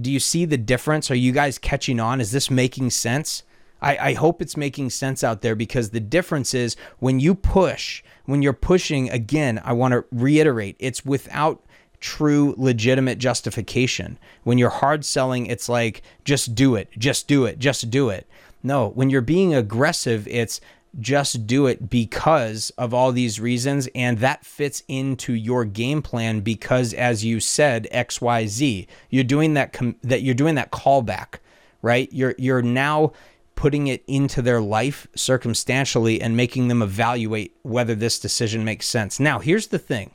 do 0.02 0.12
you 0.12 0.20
see 0.20 0.44
the 0.44 0.58
difference? 0.58 1.10
Are 1.10 1.16
you 1.16 1.32
guys 1.32 1.58
catching 1.58 2.02
on? 2.02 2.20
Is 2.20 2.34
this 2.34 2.52
making 2.52 2.90
sense? 2.90 3.44
I, 3.82 3.98
I 3.98 4.14
hope 4.14 4.42
it's 4.42 4.58
making 4.58 4.90
sense 4.90 5.24
out 5.24 5.42
there 5.42 5.56
because 5.56 5.92
the 5.92 6.02
difference 6.02 6.54
is 6.54 6.76
when 7.00 7.22
you 7.22 7.34
push 7.34 8.04
when 8.26 8.42
you're 8.42 8.54
pushing 8.54 9.10
again 9.12 9.62
i 9.64 9.74
want 9.74 9.92
to 9.92 10.04
reiterate 10.12 10.76
it's 10.80 11.06
without 11.06 11.64
true 12.06 12.54
legitimate 12.56 13.18
justification. 13.18 14.20
When 14.44 14.60
you're 14.60 14.70
hard 14.70 15.04
selling, 15.04 15.48
it's 15.48 15.68
like 15.68 16.04
just 16.24 16.54
do 16.54 16.76
it, 16.76 16.88
just 17.00 17.28
do 17.28 17.46
it, 17.46 17.58
just 17.58 17.90
do 17.90 18.10
it. 18.10 18.28
No, 18.62 18.90
when 18.90 19.10
you're 19.10 19.22
being 19.22 19.56
aggressive, 19.56 20.28
it's 20.28 20.62
just 21.00 21.48
do 21.48 21.66
it 21.66 21.90
because 21.90 22.70
of 22.78 22.94
all 22.94 23.12
these 23.12 23.40
reasons 23.40 23.90
and 23.96 24.20
that 24.20 24.46
fits 24.46 24.84
into 24.88 25.34
your 25.34 25.66
game 25.66 26.02
plan 26.02 26.40
because 26.40 26.94
as 26.94 27.26
you 27.26 27.42
said 27.42 27.86
XYZ 27.94 28.88
you're 29.10 29.24
doing 29.26 29.56
that 29.56 29.74
com- 29.74 29.98
that 30.02 30.22
you're 30.22 30.34
doing 30.34 30.56
that 30.56 30.72
callback 30.72 31.40
right 31.82 32.08
you're 32.14 32.34
you're 32.38 32.62
now 32.62 33.12
putting 33.56 33.88
it 33.88 34.06
into 34.08 34.42
their 34.42 34.62
life 34.62 35.06
circumstantially 35.18 36.22
and 36.22 36.38
making 36.38 36.70
them 36.70 36.82
evaluate 36.82 37.54
whether 37.64 37.94
this 37.94 38.18
decision 38.18 38.64
makes 38.64 38.88
sense 38.88 39.20
now 39.20 39.40
here's 39.40 39.68
the 39.68 39.80
thing 39.80 40.12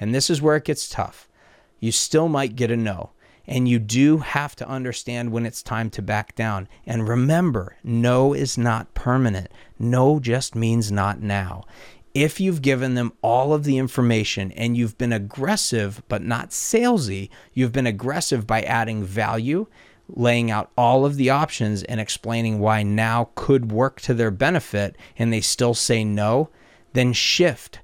and 0.00 0.12
this 0.12 0.28
is 0.28 0.42
where 0.42 0.56
it 0.56 0.64
gets 0.64 0.88
tough 0.88 1.28
you 1.84 1.92
still 1.92 2.28
might 2.28 2.56
get 2.56 2.70
a 2.70 2.76
no. 2.78 3.10
And 3.46 3.68
you 3.68 3.78
do 3.78 4.16
have 4.16 4.56
to 4.56 4.66
understand 4.66 5.30
when 5.30 5.44
it's 5.44 5.62
time 5.62 5.90
to 5.90 6.00
back 6.00 6.34
down. 6.34 6.66
And 6.86 7.06
remember, 7.06 7.76
no 7.84 8.32
is 8.32 8.56
not 8.56 8.94
permanent. 8.94 9.48
No 9.78 10.18
just 10.18 10.54
means 10.54 10.90
not 10.90 11.20
now. 11.20 11.64
If 12.14 12.40
you've 12.40 12.62
given 12.62 12.94
them 12.94 13.12
all 13.20 13.52
of 13.52 13.64
the 13.64 13.76
information 13.76 14.50
and 14.52 14.78
you've 14.78 14.96
been 14.96 15.12
aggressive 15.12 16.02
but 16.08 16.22
not 16.22 16.52
salesy, 16.52 17.28
you've 17.52 17.72
been 17.72 17.86
aggressive 17.86 18.46
by 18.46 18.62
adding 18.62 19.04
value, 19.04 19.66
laying 20.08 20.50
out 20.50 20.70
all 20.78 21.04
of 21.04 21.16
the 21.16 21.28
options 21.28 21.82
and 21.82 22.00
explaining 22.00 22.60
why 22.60 22.82
now 22.82 23.28
could 23.34 23.70
work 23.70 24.00
to 24.02 24.14
their 24.14 24.30
benefit, 24.30 24.96
and 25.18 25.30
they 25.30 25.42
still 25.42 25.74
say 25.74 26.02
no, 26.02 26.48
then 26.94 27.12
shift. 27.12 27.80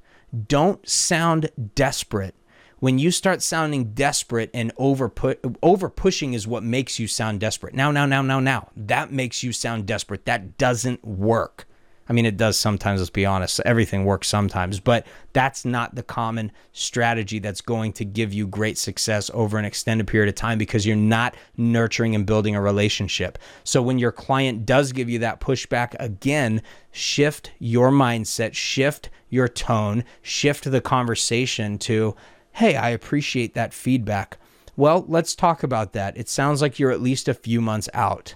Don't 0.49 0.88
sound 0.88 1.50
desperate 1.75 2.35
when 2.80 2.99
you 2.99 3.10
start 3.10 3.42
sounding 3.42 3.92
desperate 3.92 4.50
and 4.52 4.72
over 4.76 5.08
put 5.08 5.38
over 5.62 5.88
pushing 5.88 6.34
is 6.34 6.49
what 6.49 6.62
makes 6.62 6.99
you 6.99 7.06
sound 7.06 7.40
desperate. 7.40 7.75
Now, 7.75 7.90
now, 7.90 8.06
now, 8.06 8.22
now, 8.22 8.40
now. 8.40 8.70
That 8.76 9.12
makes 9.12 9.42
you 9.42 9.52
sound 9.52 9.87
desperate. 9.87 10.25
That 10.25 10.58
doesn't 10.58 11.04
work. 11.04 11.66
I 12.08 12.12
mean, 12.12 12.26
it 12.26 12.37
does 12.37 12.56
sometimes, 12.56 12.99
let's 13.00 13.08
be 13.08 13.25
honest. 13.25 13.60
Everything 13.64 14.04
works 14.04 14.26
sometimes, 14.26 14.80
but 14.80 15.06
that's 15.32 15.64
not 15.64 15.94
the 15.94 16.02
common 16.02 16.50
strategy 16.72 17.38
that's 17.38 17.60
going 17.60 17.92
to 17.92 18.04
give 18.04 18.32
you 18.32 18.49
great 18.49 18.78
success 18.78 19.30
over 19.32 19.58
an 19.58 19.64
extended 19.64 20.08
period 20.08 20.28
of 20.28 20.34
time 20.34 20.58
because 20.58 20.84
you're 20.84 20.96
not 20.96 21.37
nurturing 21.56 22.16
and 22.16 22.26
building 22.26 22.56
a 22.56 22.60
relationship. 22.60 23.38
So 23.62 23.80
when 23.80 24.00
your 24.00 24.10
client 24.10 24.66
does 24.66 24.90
give 24.90 25.08
you 25.08 25.20
that 25.20 25.38
pushback, 25.38 25.94
again, 26.00 26.62
shift 26.90 27.52
your 27.60 27.92
mindset, 27.92 28.54
shift 28.54 29.08
your 29.28 29.46
tone, 29.46 30.02
shift 30.20 30.68
the 30.68 30.80
conversation 30.80 31.78
to, 31.78 32.16
Hey, 32.52 32.76
I 32.76 32.90
appreciate 32.90 33.54
that 33.54 33.73
feedback. 33.73 34.38
Well, 34.76 35.04
let's 35.09 35.35
talk 35.35 35.62
about 35.62 35.92
that. 35.92 36.16
It 36.16 36.28
sounds 36.28 36.62
like 36.62 36.78
you're 36.78 36.90
at 36.90 37.00
least 37.00 37.28
a 37.28 37.35
few 37.35 37.61
months 37.61 37.88
out. 37.95 38.35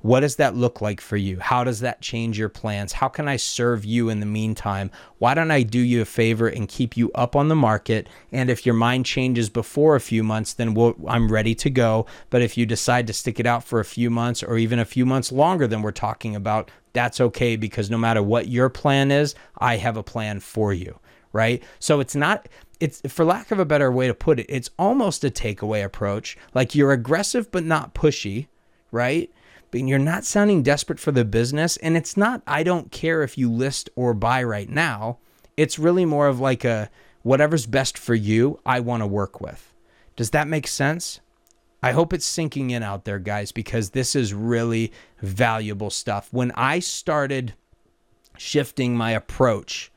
What 0.00 0.20
does 0.20 0.36
that 0.36 0.54
look 0.54 0.80
like 0.80 1.00
for 1.00 1.16
you? 1.16 1.40
How 1.40 1.64
does 1.64 1.80
that 1.80 2.00
change 2.00 2.38
your 2.38 2.48
plans? 2.48 2.92
How 2.92 3.08
can 3.08 3.26
I 3.26 3.36
serve 3.36 3.84
you 3.84 4.08
in 4.08 4.20
the 4.20 4.26
meantime? 4.26 4.92
Why 5.18 5.34
don't 5.34 5.50
I 5.50 5.62
do 5.62 5.80
you 5.80 6.02
a 6.02 6.04
favor 6.04 6.46
and 6.46 6.68
keep 6.68 6.96
you 6.96 7.10
up 7.16 7.34
on 7.34 7.48
the 7.48 7.56
market? 7.56 8.08
And 8.30 8.48
if 8.48 8.64
your 8.64 8.76
mind 8.76 9.06
changes 9.06 9.48
before 9.48 9.96
a 9.96 10.00
few 10.00 10.22
months, 10.22 10.52
then 10.52 10.72
we'll, 10.74 10.94
I'm 11.08 11.32
ready 11.32 11.54
to 11.56 11.70
go. 11.70 12.06
But 12.30 12.42
if 12.42 12.56
you 12.56 12.64
decide 12.64 13.08
to 13.08 13.12
stick 13.12 13.40
it 13.40 13.46
out 13.46 13.64
for 13.64 13.80
a 13.80 13.84
few 13.84 14.08
months 14.08 14.42
or 14.44 14.56
even 14.56 14.78
a 14.78 14.84
few 14.84 15.04
months 15.04 15.32
longer 15.32 15.66
than 15.66 15.82
we're 15.82 15.90
talking 15.90 16.36
about, 16.36 16.70
that's 16.92 17.20
okay 17.20 17.56
because 17.56 17.90
no 17.90 17.98
matter 17.98 18.22
what 18.22 18.46
your 18.46 18.68
plan 18.68 19.10
is, 19.10 19.34
I 19.58 19.78
have 19.78 19.96
a 19.96 20.04
plan 20.04 20.38
for 20.38 20.72
you 20.72 21.00
right? 21.32 21.62
So 21.78 22.00
it's 22.00 22.16
not 22.16 22.48
it's 22.80 23.00
for 23.08 23.24
lack 23.24 23.50
of 23.50 23.58
a 23.58 23.64
better 23.64 23.90
way 23.90 24.06
to 24.06 24.14
put 24.14 24.38
it, 24.38 24.46
it's 24.48 24.70
almost 24.78 25.24
a 25.24 25.30
takeaway 25.30 25.84
approach. 25.84 26.36
Like 26.54 26.74
you're 26.74 26.92
aggressive 26.92 27.50
but 27.50 27.64
not 27.64 27.94
pushy, 27.94 28.46
right? 28.90 29.30
But 29.70 29.80
you're 29.80 29.98
not 29.98 30.24
sounding 30.24 30.62
desperate 30.62 31.00
for 31.00 31.12
the 31.12 31.24
business 31.24 31.76
and 31.78 31.96
it's 31.96 32.16
not 32.16 32.42
I 32.46 32.62
don't 32.62 32.92
care 32.92 33.22
if 33.22 33.36
you 33.36 33.50
list 33.50 33.90
or 33.96 34.14
buy 34.14 34.42
right 34.42 34.68
now. 34.68 35.18
It's 35.56 35.78
really 35.78 36.04
more 36.04 36.28
of 36.28 36.40
like 36.40 36.64
a 36.64 36.90
whatever's 37.22 37.66
best 37.66 37.98
for 37.98 38.14
you, 38.14 38.60
I 38.64 38.80
want 38.80 39.02
to 39.02 39.06
work 39.06 39.40
with. 39.40 39.74
Does 40.16 40.30
that 40.30 40.48
make 40.48 40.66
sense? 40.66 41.20
I 41.82 41.92
hope 41.92 42.12
it's 42.12 42.26
sinking 42.26 42.70
in 42.70 42.82
out 42.82 43.04
there, 43.04 43.20
guys, 43.20 43.52
because 43.52 43.90
this 43.90 44.16
is 44.16 44.34
really 44.34 44.92
valuable 45.20 45.90
stuff. 45.90 46.28
When 46.32 46.50
I 46.56 46.80
started 46.80 47.54
shifting 48.36 48.96
my 48.96 49.12
approach 49.12 49.92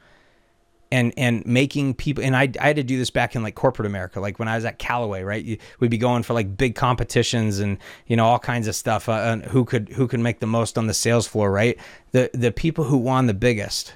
and 0.91 1.13
and 1.17 1.45
making 1.45 1.93
people 1.93 2.23
and 2.23 2.35
I, 2.35 2.51
I 2.59 2.67
had 2.67 2.75
to 2.75 2.83
do 2.83 2.97
this 2.97 3.09
back 3.09 3.35
in 3.35 3.43
like 3.43 3.55
corporate 3.55 3.85
America 3.85 4.19
like 4.19 4.39
when 4.39 4.47
I 4.47 4.55
was 4.55 4.65
at 4.65 4.77
Callaway 4.77 5.23
right? 5.23 5.59
We'd 5.79 5.91
be 5.91 5.97
going 5.97 6.23
for 6.23 6.33
like 6.33 6.57
big 6.57 6.75
competitions 6.75 7.59
and 7.59 7.77
you 8.07 8.15
know 8.15 8.25
all 8.25 8.39
kinds 8.39 8.67
of 8.67 8.75
stuff 8.75 9.07
uh, 9.07 9.37
who 9.37 9.65
could 9.65 9.89
who 9.89 10.07
could 10.07 10.19
make 10.19 10.39
the 10.39 10.47
most 10.47 10.77
on 10.77 10.87
the 10.87 10.93
sales 10.93 11.27
floor 11.27 11.51
right? 11.51 11.77
The 12.11 12.29
the 12.33 12.51
people 12.51 12.83
who 12.85 12.97
won 12.97 13.27
the 13.27 13.33
biggest 13.33 13.95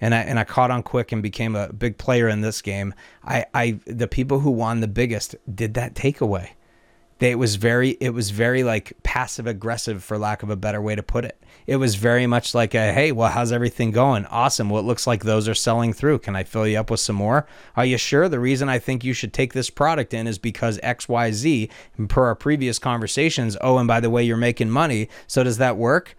and 0.00 0.14
I 0.14 0.18
and 0.18 0.38
I 0.38 0.44
caught 0.44 0.70
on 0.70 0.82
quick 0.82 1.12
and 1.12 1.22
became 1.22 1.56
a 1.56 1.72
big 1.72 1.98
player 1.98 2.28
in 2.28 2.40
this 2.40 2.62
game 2.62 2.94
I 3.24 3.46
I 3.52 3.80
the 3.86 4.08
people 4.08 4.40
who 4.40 4.50
won 4.50 4.80
the 4.80 4.88
biggest 4.88 5.34
did 5.52 5.74
that 5.74 5.94
takeaway 5.94 6.50
they, 7.18 7.30
it 7.30 7.38
was 7.38 7.56
very 7.56 7.90
it 8.00 8.10
was 8.10 8.30
very 8.30 8.62
like 8.62 8.92
passive 9.02 9.46
aggressive 9.46 10.04
for 10.04 10.18
lack 10.18 10.42
of 10.42 10.50
a 10.50 10.56
better 10.56 10.82
way 10.82 10.94
to 10.94 11.02
put 11.02 11.24
it. 11.24 11.42
It 11.66 11.76
was 11.76 11.94
very 11.94 12.26
much 12.26 12.54
like 12.54 12.74
a 12.74 12.92
hey 12.92 13.12
well 13.12 13.30
how's 13.30 13.52
everything 13.52 13.90
going? 13.90 14.26
Awesome. 14.26 14.68
Well 14.68 14.80
it 14.80 14.86
looks 14.86 15.06
like 15.06 15.24
those 15.24 15.48
are 15.48 15.54
selling 15.54 15.92
through. 15.92 16.18
Can 16.20 16.36
i 16.36 16.44
fill 16.44 16.66
you 16.66 16.78
up 16.78 16.90
with 16.90 17.00
some 17.00 17.16
more? 17.16 17.46
Are 17.76 17.86
you 17.86 17.96
sure? 17.96 18.28
The 18.28 18.40
reason 18.40 18.68
i 18.68 18.78
think 18.78 19.04
you 19.04 19.14
should 19.14 19.32
take 19.32 19.52
this 19.52 19.70
product 19.70 20.12
in 20.12 20.26
is 20.26 20.38
because 20.38 20.78
xyz 20.78 21.70
per 22.08 22.24
our 22.26 22.34
previous 22.34 22.78
conversations 22.78 23.56
oh 23.60 23.78
and 23.78 23.88
by 23.88 24.00
the 24.00 24.10
way 24.10 24.22
you're 24.22 24.36
making 24.36 24.70
money. 24.70 25.08
So 25.26 25.42
does 25.42 25.58
that 25.58 25.76
work 25.76 26.16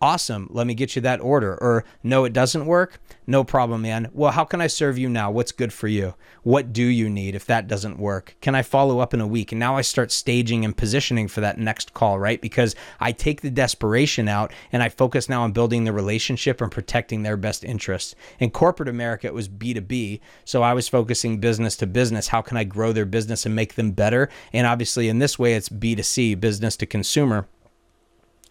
Awesome. 0.00 0.48
Let 0.50 0.66
me 0.66 0.74
get 0.74 0.96
you 0.96 1.02
that 1.02 1.20
order. 1.20 1.56
Or, 1.62 1.84
no, 2.02 2.24
it 2.24 2.32
doesn't 2.32 2.66
work. 2.66 3.00
No 3.26 3.42
problem, 3.42 3.82
man. 3.82 4.10
Well, 4.12 4.32
how 4.32 4.44
can 4.44 4.60
I 4.60 4.66
serve 4.66 4.98
you 4.98 5.08
now? 5.08 5.30
What's 5.30 5.52
good 5.52 5.72
for 5.72 5.88
you? 5.88 6.14
What 6.42 6.74
do 6.74 6.82
you 6.82 7.08
need 7.08 7.34
if 7.34 7.46
that 7.46 7.68
doesn't 7.68 7.98
work? 7.98 8.36
Can 8.42 8.54
I 8.54 8.60
follow 8.60 8.98
up 8.98 9.14
in 9.14 9.22
a 9.22 9.26
week? 9.26 9.50
And 9.50 9.58
now 9.58 9.76
I 9.76 9.80
start 9.80 10.12
staging 10.12 10.62
and 10.62 10.76
positioning 10.76 11.26
for 11.28 11.40
that 11.40 11.56
next 11.56 11.94
call, 11.94 12.18
right? 12.18 12.38
Because 12.38 12.74
I 13.00 13.12
take 13.12 13.40
the 13.40 13.50
desperation 13.50 14.28
out 14.28 14.52
and 14.72 14.82
I 14.82 14.90
focus 14.90 15.30
now 15.30 15.42
on 15.42 15.52
building 15.52 15.84
the 15.84 15.92
relationship 15.92 16.60
and 16.60 16.70
protecting 16.70 17.22
their 17.22 17.38
best 17.38 17.64
interests. 17.64 18.14
In 18.38 18.50
corporate 18.50 18.90
America, 18.90 19.26
it 19.26 19.32
was 19.34 19.48
B2B. 19.48 20.20
So 20.44 20.62
I 20.62 20.74
was 20.74 20.86
focusing 20.86 21.40
business 21.40 21.76
to 21.76 21.86
business. 21.86 22.28
How 22.28 22.42
can 22.42 22.58
I 22.58 22.64
grow 22.64 22.92
their 22.92 23.06
business 23.06 23.46
and 23.46 23.54
make 23.54 23.74
them 23.74 23.92
better? 23.92 24.28
And 24.52 24.66
obviously, 24.66 25.08
in 25.08 25.18
this 25.18 25.38
way, 25.38 25.54
it's 25.54 25.70
B2C, 25.70 26.38
business 26.38 26.76
to 26.76 26.84
consumer. 26.84 27.48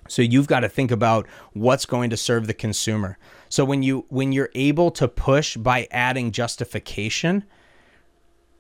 So 0.07 0.21
you've 0.21 0.47
got 0.47 0.61
to 0.61 0.69
think 0.69 0.91
about 0.91 1.27
what's 1.53 1.85
going 1.85 2.09
to 2.09 2.17
serve 2.17 2.47
the 2.47 2.53
consumer. 2.53 3.17
So 3.49 3.63
when 3.65 3.83
you 3.83 4.05
when 4.09 4.31
you're 4.31 4.49
able 4.55 4.91
to 4.91 5.07
push 5.07 5.57
by 5.57 5.87
adding 5.91 6.31
justification, 6.31 7.45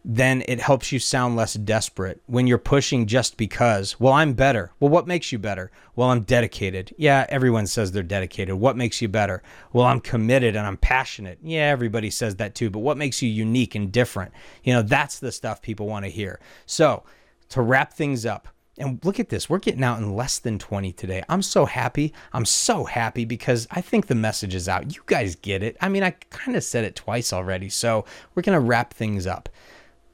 then 0.05 0.43
it 0.47 0.59
helps 0.59 0.91
you 0.91 0.99
sound 0.99 1.35
less 1.35 1.53
desperate. 1.53 2.21
When 2.25 2.45
you're 2.45 2.57
pushing 2.57 3.07
just 3.07 3.37
because, 3.37 3.99
well, 3.99 4.13
I'm 4.13 4.33
better. 4.33 4.71
Well, 4.79 4.89
what 4.89 5.07
makes 5.07 5.31
you 5.31 5.39
better? 5.39 5.71
Well, 5.95 6.09
I'm 6.09 6.23
dedicated. 6.23 6.93
Yeah, 6.97 7.25
everyone 7.29 7.67
says 7.67 7.91
they're 7.91 8.03
dedicated. 8.03 8.55
What 8.55 8.75
makes 8.75 9.01
you 9.01 9.07
better? 9.07 9.41
Well, 9.71 9.85
I'm 9.85 10.01
committed 10.01 10.55
and 10.55 10.67
I'm 10.67 10.77
passionate. 10.77 11.39
Yeah, 11.41 11.67
everybody 11.67 12.09
says 12.09 12.35
that 12.35 12.53
too. 12.53 12.69
But 12.69 12.79
what 12.79 12.97
makes 12.97 13.21
you 13.21 13.29
unique 13.29 13.75
and 13.75 13.91
different? 13.91 14.33
You 14.63 14.73
know, 14.73 14.81
that's 14.81 15.19
the 15.19 15.31
stuff 15.31 15.61
people 15.61 15.87
want 15.87 16.03
to 16.05 16.11
hear. 16.11 16.39
So, 16.65 17.03
to 17.49 17.61
wrap 17.61 17.93
things 17.93 18.25
up, 18.25 18.49
and 18.77 19.03
look 19.05 19.19
at 19.19 19.29
this, 19.29 19.49
we're 19.49 19.59
getting 19.59 19.83
out 19.83 19.99
in 19.99 20.15
less 20.15 20.39
than 20.39 20.57
20 20.57 20.93
today. 20.93 21.23
I'm 21.29 21.43
so 21.43 21.65
happy. 21.65 22.13
I'm 22.31 22.45
so 22.45 22.85
happy 22.85 23.23
because 23.23 23.67
I 23.69 23.81
think 23.81 24.07
the 24.07 24.15
message 24.15 24.55
is 24.55 24.67
out. 24.67 24.95
You 24.95 25.01
guys 25.05 25.35
get 25.35 25.61
it. 25.61 25.77
I 25.79 25.89
mean, 25.89 26.01
I 26.01 26.11
kind 26.31 26.57
of 26.57 26.63
said 26.63 26.83
it 26.83 26.95
twice 26.95 27.31
already. 27.31 27.69
So 27.69 28.05
we're 28.33 28.41
going 28.41 28.59
to 28.59 28.65
wrap 28.65 28.93
things 28.93 29.27
up. 29.27 29.47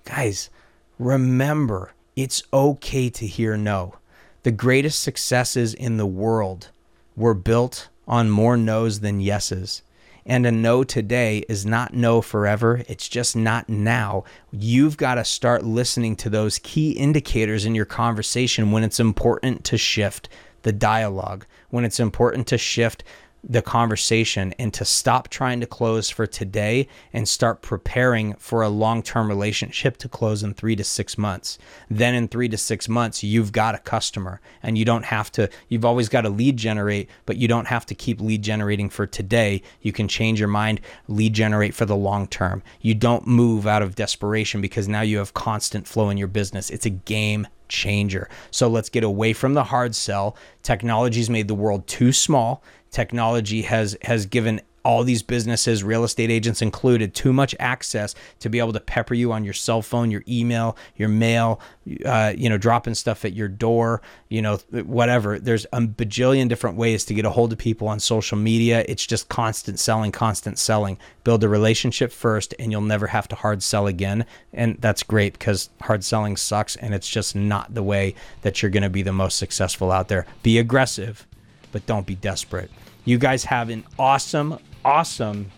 Guys, 0.03 0.49
remember, 0.97 1.93
it's 2.15 2.43
okay 2.51 3.09
to 3.09 3.25
hear 3.25 3.55
no. 3.55 3.95
The 4.43 4.51
greatest 4.51 5.01
successes 5.01 5.73
in 5.73 5.97
the 5.97 6.05
world 6.05 6.69
were 7.15 7.33
built 7.33 7.87
on 8.07 8.29
more 8.29 8.57
no's 8.57 8.99
than 8.99 9.21
yeses. 9.21 9.83
And 10.29 10.45
a 10.45 10.51
no 10.51 10.83
today 10.83 11.39
is 11.49 11.65
not 11.65 11.95
no 11.95 12.21
forever. 12.21 12.83
It's 12.87 13.09
just 13.09 13.35
not 13.35 13.67
now. 13.67 14.25
You've 14.51 14.95
got 14.95 15.15
to 15.15 15.25
start 15.25 15.63
listening 15.65 16.15
to 16.17 16.29
those 16.29 16.59
key 16.59 16.91
indicators 16.91 17.65
in 17.65 17.73
your 17.73 17.85
conversation 17.85 18.71
when 18.71 18.83
it's 18.83 18.99
important 18.99 19.63
to 19.65 19.77
shift 19.77 20.29
the 20.61 20.71
dialogue, 20.71 21.47
when 21.71 21.83
it's 21.83 21.99
important 21.99 22.45
to 22.45 22.59
shift 22.59 23.03
the 23.43 23.61
conversation 23.61 24.53
and 24.59 24.73
to 24.73 24.85
stop 24.85 25.29
trying 25.29 25.59
to 25.59 25.65
close 25.65 26.09
for 26.09 26.27
today 26.27 26.87
and 27.13 27.27
start 27.27 27.61
preparing 27.61 28.33
for 28.35 28.61
a 28.61 28.69
long 28.69 29.01
term 29.01 29.27
relationship 29.27 29.97
to 29.97 30.09
close 30.09 30.43
in 30.43 30.53
three 30.53 30.75
to 30.75 30.83
six 30.83 31.17
months. 31.17 31.57
Then, 31.89 32.15
in 32.15 32.27
three 32.27 32.49
to 32.49 32.57
six 32.57 32.89
months, 32.89 33.23
you've 33.23 33.51
got 33.51 33.75
a 33.75 33.79
customer 33.79 34.41
and 34.61 34.77
you 34.77 34.85
don't 34.85 35.05
have 35.05 35.31
to, 35.33 35.49
you've 35.67 35.85
always 35.85 36.09
got 36.09 36.21
to 36.21 36.29
lead 36.29 36.57
generate, 36.57 37.09
but 37.25 37.37
you 37.37 37.47
don't 37.47 37.67
have 37.67 37.85
to 37.87 37.95
keep 37.95 38.21
lead 38.21 38.41
generating 38.41 38.89
for 38.89 39.07
today. 39.07 39.61
You 39.81 39.91
can 39.91 40.07
change 40.07 40.39
your 40.39 40.49
mind, 40.49 40.81
lead 41.07 41.33
generate 41.33 41.73
for 41.73 41.85
the 41.85 41.95
long 41.95 42.27
term. 42.27 42.61
You 42.81 42.95
don't 42.95 43.27
move 43.27 43.67
out 43.67 43.81
of 43.81 43.95
desperation 43.95 44.61
because 44.61 44.87
now 44.87 45.01
you 45.01 45.17
have 45.19 45.33
constant 45.33 45.87
flow 45.87 46.09
in 46.09 46.17
your 46.17 46.27
business. 46.27 46.69
It's 46.69 46.85
a 46.85 46.91
game 46.91 47.47
changer. 47.69 48.27
So 48.51 48.67
let's 48.67 48.89
get 48.89 49.03
away 49.03 49.31
from 49.31 49.53
the 49.53 49.63
hard 49.63 49.95
sell. 49.95 50.35
Technology's 50.63 51.29
made 51.29 51.47
the 51.47 51.55
world 51.55 51.87
too 51.87 52.11
small 52.11 52.61
technology 52.91 53.63
has 53.63 53.97
has 54.03 54.25
given 54.25 54.61
all 54.85 55.03
these 55.03 55.21
businesses, 55.21 55.83
real 55.83 56.03
estate 56.03 56.31
agents 56.31 56.61
included, 56.61 57.13
too 57.13 57.33
much 57.33 57.55
access 57.59 58.15
to 58.39 58.49
be 58.49 58.59
able 58.59 58.73
to 58.73 58.79
pepper 58.79 59.13
you 59.13 59.31
on 59.31 59.43
your 59.43 59.53
cell 59.53 59.81
phone, 59.81 60.09
your 60.09 60.23
email, 60.27 60.77
your 60.95 61.09
mail, 61.09 61.59
uh, 62.05 62.33
you 62.35 62.49
know, 62.49 62.57
dropping 62.57 62.95
stuff 62.95 63.25
at 63.25 63.33
your 63.33 63.47
door, 63.47 64.01
you 64.29 64.41
know, 64.41 64.57
whatever. 64.71 65.39
There's 65.39 65.65
a 65.73 65.81
bajillion 65.81 66.49
different 66.49 66.77
ways 66.77 67.05
to 67.05 67.13
get 67.13 67.25
a 67.25 67.29
hold 67.29 67.51
of 67.51 67.59
people 67.59 67.87
on 67.87 67.99
social 67.99 68.37
media. 68.37 68.85
It's 68.87 69.05
just 69.05 69.29
constant 69.29 69.79
selling, 69.79 70.11
constant 70.11 70.57
selling. 70.57 70.97
Build 71.23 71.43
a 71.43 71.49
relationship 71.49 72.11
first, 72.11 72.55
and 72.57 72.71
you'll 72.71 72.81
never 72.81 73.07
have 73.07 73.27
to 73.29 73.35
hard 73.35 73.61
sell 73.61 73.87
again. 73.87 74.25
And 74.53 74.77
that's 74.79 75.03
great 75.03 75.33
because 75.33 75.69
hard 75.81 76.03
selling 76.03 76.37
sucks, 76.37 76.75
and 76.77 76.93
it's 76.93 77.09
just 77.09 77.35
not 77.35 77.73
the 77.73 77.83
way 77.83 78.15
that 78.41 78.61
you're 78.61 78.71
going 78.71 78.83
to 78.83 78.89
be 78.89 79.03
the 79.03 79.13
most 79.13 79.37
successful 79.37 79.91
out 79.91 80.07
there. 80.07 80.25
Be 80.41 80.57
aggressive 80.57 81.27
but 81.71 81.85
don't 81.85 82.05
be 82.05 82.15
desperate. 82.15 82.71
You 83.05 83.17
guys 83.17 83.43
have 83.45 83.69
an 83.69 83.83
awesome, 83.97 84.59
awesome 84.83 85.51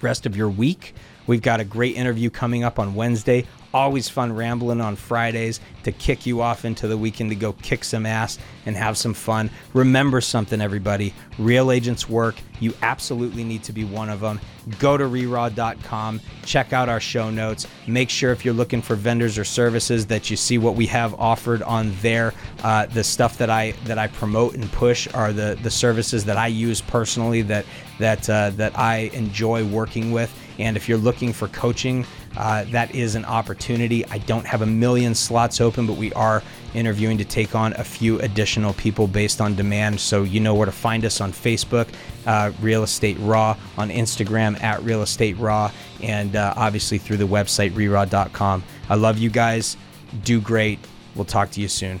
rest 0.00 0.26
of 0.26 0.36
your 0.36 0.48
week. 0.48 0.94
We've 1.26 1.42
got 1.42 1.60
a 1.60 1.64
great 1.64 1.96
interview 1.96 2.30
coming 2.30 2.62
up 2.64 2.78
on 2.78 2.94
Wednesday. 2.94 3.46
Always 3.76 4.08
fun 4.08 4.34
rambling 4.34 4.80
on 4.80 4.96
Fridays 4.96 5.60
to 5.82 5.92
kick 5.92 6.24
you 6.24 6.40
off 6.40 6.64
into 6.64 6.88
the 6.88 6.96
weekend 6.96 7.28
to 7.28 7.36
go 7.36 7.52
kick 7.52 7.84
some 7.84 8.06
ass 8.06 8.38
and 8.64 8.74
have 8.74 8.96
some 8.96 9.12
fun. 9.12 9.50
Remember 9.74 10.22
something, 10.22 10.62
everybody 10.62 11.12
real 11.38 11.70
agents 11.70 12.08
work. 12.08 12.36
You 12.58 12.72
absolutely 12.80 13.44
need 13.44 13.62
to 13.64 13.74
be 13.74 13.84
one 13.84 14.08
of 14.08 14.20
them. 14.20 14.40
Go 14.78 14.96
to 14.96 15.04
reraw.com, 15.04 16.22
check 16.46 16.72
out 16.72 16.88
our 16.88 17.00
show 17.00 17.28
notes. 17.28 17.66
Make 17.86 18.08
sure 18.08 18.32
if 18.32 18.46
you're 18.46 18.54
looking 18.54 18.80
for 18.80 18.94
vendors 18.96 19.36
or 19.36 19.44
services 19.44 20.06
that 20.06 20.30
you 20.30 20.38
see 20.38 20.56
what 20.56 20.74
we 20.74 20.86
have 20.86 21.12
offered 21.14 21.60
on 21.62 21.94
there. 22.00 22.32
Uh, 22.64 22.86
the 22.86 23.04
stuff 23.04 23.36
that 23.36 23.50
I 23.50 23.72
that 23.84 23.98
I 23.98 24.06
promote 24.06 24.54
and 24.54 24.72
push 24.72 25.06
are 25.12 25.34
the 25.34 25.58
the 25.62 25.70
services 25.70 26.24
that 26.24 26.38
I 26.38 26.46
use 26.46 26.80
personally 26.80 27.42
that 27.42 27.66
that 27.98 28.30
uh, 28.30 28.50
that 28.56 28.78
I 28.78 29.10
enjoy 29.12 29.66
working 29.66 30.12
with. 30.12 30.34
And 30.58 30.78
if 30.78 30.88
you're 30.88 30.96
looking 30.96 31.34
for 31.34 31.48
coaching, 31.48 32.06
uh, 32.36 32.64
that 32.64 32.94
is 32.94 33.14
an 33.14 33.24
opportunity. 33.24 34.04
I 34.06 34.18
don't 34.18 34.46
have 34.46 34.62
a 34.62 34.66
million 34.66 35.14
slots 35.14 35.60
open, 35.60 35.86
but 35.86 35.96
we 35.96 36.12
are 36.12 36.42
interviewing 36.74 37.18
to 37.18 37.24
take 37.24 37.54
on 37.54 37.72
a 37.74 37.84
few 37.84 38.20
additional 38.20 38.74
people 38.74 39.06
based 39.06 39.40
on 39.40 39.54
demand. 39.54 39.98
So 40.00 40.22
you 40.22 40.40
know 40.40 40.54
where 40.54 40.66
to 40.66 40.72
find 40.72 41.04
us 41.04 41.20
on 41.20 41.32
Facebook, 41.32 41.88
uh, 42.26 42.52
Real 42.60 42.82
Estate 42.82 43.16
Raw, 43.20 43.56
on 43.78 43.88
Instagram 43.88 44.62
at 44.62 44.82
Real 44.82 45.02
Estate 45.02 45.36
Raw, 45.38 45.70
and 46.02 46.36
uh, 46.36 46.54
obviously 46.56 46.98
through 46.98 47.16
the 47.18 47.26
website 47.26 47.72
reraw.com. 47.72 48.62
I 48.88 48.94
love 48.94 49.18
you 49.18 49.30
guys. 49.30 49.76
Do 50.24 50.40
great. 50.40 50.78
We'll 51.14 51.24
talk 51.24 51.50
to 51.52 51.60
you 51.60 51.68
soon. 51.68 52.00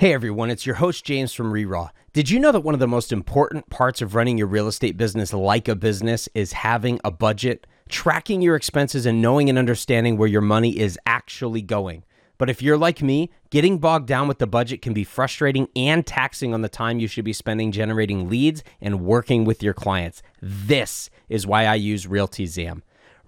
Hey 0.00 0.14
everyone, 0.14 0.48
it's 0.48 0.64
your 0.64 0.76
host 0.76 1.04
James 1.04 1.34
from 1.34 1.52
ReRaw. 1.52 1.90
Did 2.14 2.30
you 2.30 2.40
know 2.40 2.52
that 2.52 2.60
one 2.60 2.72
of 2.72 2.80
the 2.80 2.88
most 2.88 3.12
important 3.12 3.68
parts 3.68 4.00
of 4.00 4.14
running 4.14 4.38
your 4.38 4.46
real 4.46 4.66
estate 4.66 4.96
business 4.96 5.34
like 5.34 5.68
a 5.68 5.76
business 5.76 6.26
is 6.32 6.54
having 6.54 6.98
a 7.04 7.10
budget, 7.10 7.66
tracking 7.90 8.40
your 8.40 8.56
expenses, 8.56 9.04
and 9.04 9.20
knowing 9.20 9.50
and 9.50 9.58
understanding 9.58 10.16
where 10.16 10.26
your 10.26 10.40
money 10.40 10.78
is 10.78 10.98
actually 11.04 11.60
going? 11.60 12.02
But 12.38 12.48
if 12.48 12.62
you're 12.62 12.78
like 12.78 13.02
me, 13.02 13.30
getting 13.50 13.76
bogged 13.76 14.06
down 14.06 14.26
with 14.26 14.38
the 14.38 14.46
budget 14.46 14.80
can 14.80 14.94
be 14.94 15.04
frustrating 15.04 15.68
and 15.76 16.06
taxing 16.06 16.54
on 16.54 16.62
the 16.62 16.70
time 16.70 16.98
you 16.98 17.06
should 17.06 17.26
be 17.26 17.34
spending 17.34 17.70
generating 17.70 18.30
leads 18.30 18.64
and 18.80 19.02
working 19.02 19.44
with 19.44 19.62
your 19.62 19.74
clients. 19.74 20.22
This 20.40 21.10
is 21.28 21.46
why 21.46 21.66
I 21.66 21.74
use 21.74 22.06
RealtyZam. 22.06 22.80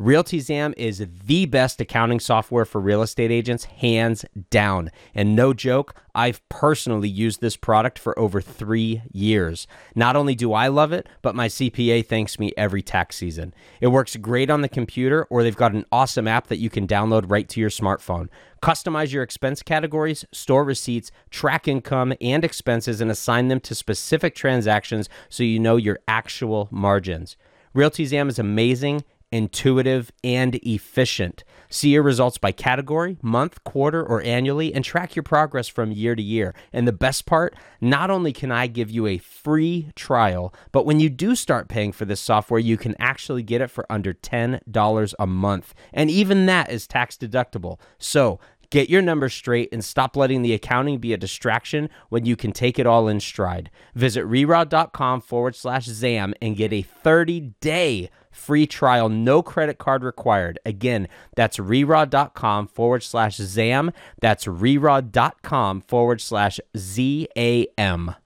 RealtyZam 0.02 0.74
is 0.76 1.06
the 1.26 1.46
best 1.46 1.80
accounting 1.80 2.18
software 2.18 2.64
for 2.64 2.80
real 2.80 3.02
estate 3.02 3.30
agents, 3.30 3.66
hands 3.66 4.24
down. 4.50 4.90
And 5.14 5.36
no 5.36 5.54
joke, 5.54 5.94
I've 6.12 6.46
personally 6.48 7.08
used 7.08 7.40
this 7.40 7.56
product 7.56 8.00
for 8.00 8.18
over 8.18 8.40
three 8.40 9.02
years. 9.12 9.68
Not 9.94 10.16
only 10.16 10.34
do 10.34 10.54
I 10.54 10.66
love 10.66 10.92
it, 10.92 11.08
but 11.22 11.36
my 11.36 11.46
CPA 11.46 12.04
thanks 12.04 12.40
me 12.40 12.52
every 12.56 12.82
tax 12.82 13.14
season. 13.14 13.54
It 13.80 13.88
works 13.88 14.16
great 14.16 14.50
on 14.50 14.62
the 14.62 14.68
computer, 14.68 15.24
or 15.30 15.44
they've 15.44 15.54
got 15.54 15.72
an 15.72 15.86
awesome 15.92 16.26
app 16.26 16.48
that 16.48 16.58
you 16.58 16.68
can 16.68 16.88
download 16.88 17.30
right 17.30 17.48
to 17.50 17.60
your 17.60 17.70
smartphone. 17.70 18.26
Customize 18.60 19.12
your 19.12 19.22
expense 19.22 19.62
categories, 19.62 20.24
store 20.32 20.64
receipts, 20.64 21.12
track 21.30 21.68
income 21.68 22.12
and 22.20 22.44
expenses, 22.44 23.00
and 23.00 23.08
assign 23.08 23.46
them 23.46 23.60
to 23.60 23.74
specific 23.76 24.34
transactions 24.34 25.08
so 25.28 25.44
you 25.44 25.60
know 25.60 25.76
your 25.76 26.00
actual 26.08 26.66
margins. 26.72 27.36
RealtyZam 27.74 28.28
is 28.28 28.38
amazing 28.38 29.04
intuitive, 29.32 30.12
and 30.22 30.54
efficient. 30.56 31.42
See 31.68 31.88
your 31.88 32.02
results 32.02 32.36
by 32.36 32.52
category, 32.52 33.16
month, 33.22 33.64
quarter, 33.64 34.04
or 34.04 34.22
annually, 34.22 34.74
and 34.74 34.84
track 34.84 35.16
your 35.16 35.22
progress 35.22 35.68
from 35.68 35.90
year 35.90 36.14
to 36.14 36.22
year. 36.22 36.54
And 36.72 36.86
the 36.86 36.92
best 36.92 37.24
part 37.24 37.56
not 37.80 38.10
only 38.10 38.32
can 38.32 38.52
I 38.52 38.66
give 38.66 38.90
you 38.90 39.06
a 39.06 39.16
free 39.16 39.90
trial, 39.96 40.54
but 40.70 40.84
when 40.84 41.00
you 41.00 41.08
do 41.08 41.34
start 41.34 41.68
paying 41.68 41.92
for 41.92 42.04
this 42.04 42.20
software, 42.20 42.60
you 42.60 42.76
can 42.76 42.94
actually 42.98 43.42
get 43.42 43.62
it 43.62 43.70
for 43.70 43.90
under 43.90 44.12
$10 44.12 45.14
a 45.18 45.26
month. 45.26 45.74
And 45.94 46.10
even 46.10 46.44
that 46.46 46.70
is 46.70 46.86
tax 46.86 47.16
deductible. 47.16 47.80
So, 47.98 48.38
Get 48.72 48.88
your 48.88 49.02
numbers 49.02 49.34
straight 49.34 49.68
and 49.70 49.84
stop 49.84 50.16
letting 50.16 50.40
the 50.40 50.54
accounting 50.54 50.98
be 50.98 51.12
a 51.12 51.18
distraction 51.18 51.90
when 52.08 52.24
you 52.24 52.36
can 52.36 52.52
take 52.52 52.78
it 52.78 52.86
all 52.86 53.06
in 53.06 53.20
stride. 53.20 53.70
Visit 53.94 54.24
reraw.com 54.24 55.20
forward 55.20 55.54
slash 55.54 55.84
ZAM 55.84 56.32
and 56.40 56.56
get 56.56 56.72
a 56.72 56.80
30 56.80 57.52
day 57.60 58.08
free 58.30 58.66
trial, 58.66 59.10
no 59.10 59.42
credit 59.42 59.76
card 59.76 60.02
required. 60.02 60.58
Again, 60.64 61.06
that's 61.36 61.58
reraw.com 61.58 62.66
forward 62.66 63.02
slash 63.02 63.36
ZAM. 63.36 63.92
That's 64.22 64.46
reraw.com 64.46 65.82
forward 65.82 66.22
slash 66.22 66.58
ZAM. 66.74 68.14